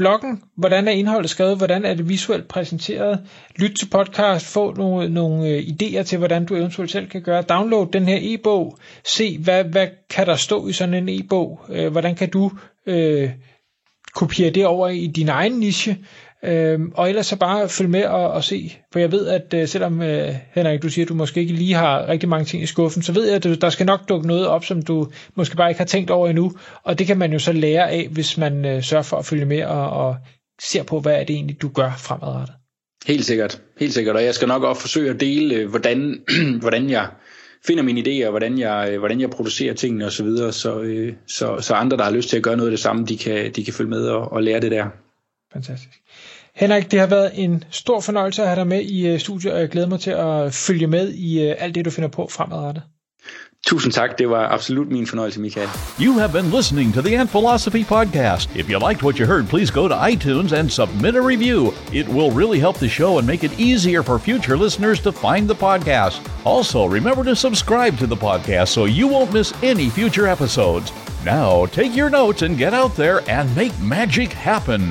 [0.00, 3.20] bloggen, hvordan er indholdet skrevet, hvordan er det visuelt præsenteret,
[3.56, 7.42] lyt til podcast, få nogle, nogle øh, idéer til, hvordan du eventuelt selv kan gøre,
[7.42, 11.92] download den her e-bog, se hvad, hvad kan der stå i sådan en e-bog, øh,
[11.92, 12.50] hvordan kan du
[12.86, 13.30] øh,
[14.14, 15.98] kopiere det over i din egen niche,
[16.44, 19.68] Øhm, og ellers så bare følg med og, og se, for jeg ved, at øh,
[19.68, 22.66] selvom øh, Henrik, du siger, at du måske ikke lige har rigtig mange ting i
[22.66, 25.70] skuffen, så ved jeg, at der skal nok dukke noget op, som du måske bare
[25.70, 28.64] ikke har tænkt over endnu, og det kan man jo så lære af, hvis man
[28.64, 30.16] øh, sørger for at følge med og, og
[30.62, 32.54] ser på, hvad er det egentlig, du gør fremadrettet.
[33.06, 36.20] Helt sikkert, helt sikkert, og jeg skal nok også forsøge at dele, øh, hvordan,
[36.60, 37.08] hvordan jeg
[37.66, 41.12] finder mine idéer, hvordan jeg, øh, hvordan jeg producerer tingene osv., så, videre, så, øh,
[41.26, 43.52] så, så andre, der har lyst til at gøre noget af det samme, de kan,
[43.52, 44.86] de kan følge med og, og lære det der.
[45.52, 46.00] Fantastisk.
[46.54, 49.60] Henrik, det har været en stor fornøjelse at have dig med i øh, studiet, og
[49.60, 52.28] jeg glæder mig til at øh, følge med i øh, alt det, du finder på
[52.30, 52.82] fremadrettet.
[53.66, 54.18] Tusind tak.
[54.18, 55.68] Det var absolut min fornøjelse, Michael.
[56.00, 58.56] You have been listening to the Ant Philosophy Podcast.
[58.56, 61.72] If you liked what you heard, please go to iTunes and submit a review.
[61.92, 65.46] It will really help the show and make it easier for future listeners to find
[65.46, 66.20] the podcast.
[66.44, 70.90] Also, remember to subscribe to the podcast so you won't miss any future episodes.
[71.24, 74.82] Now, take your notes and get out there and make magic happen.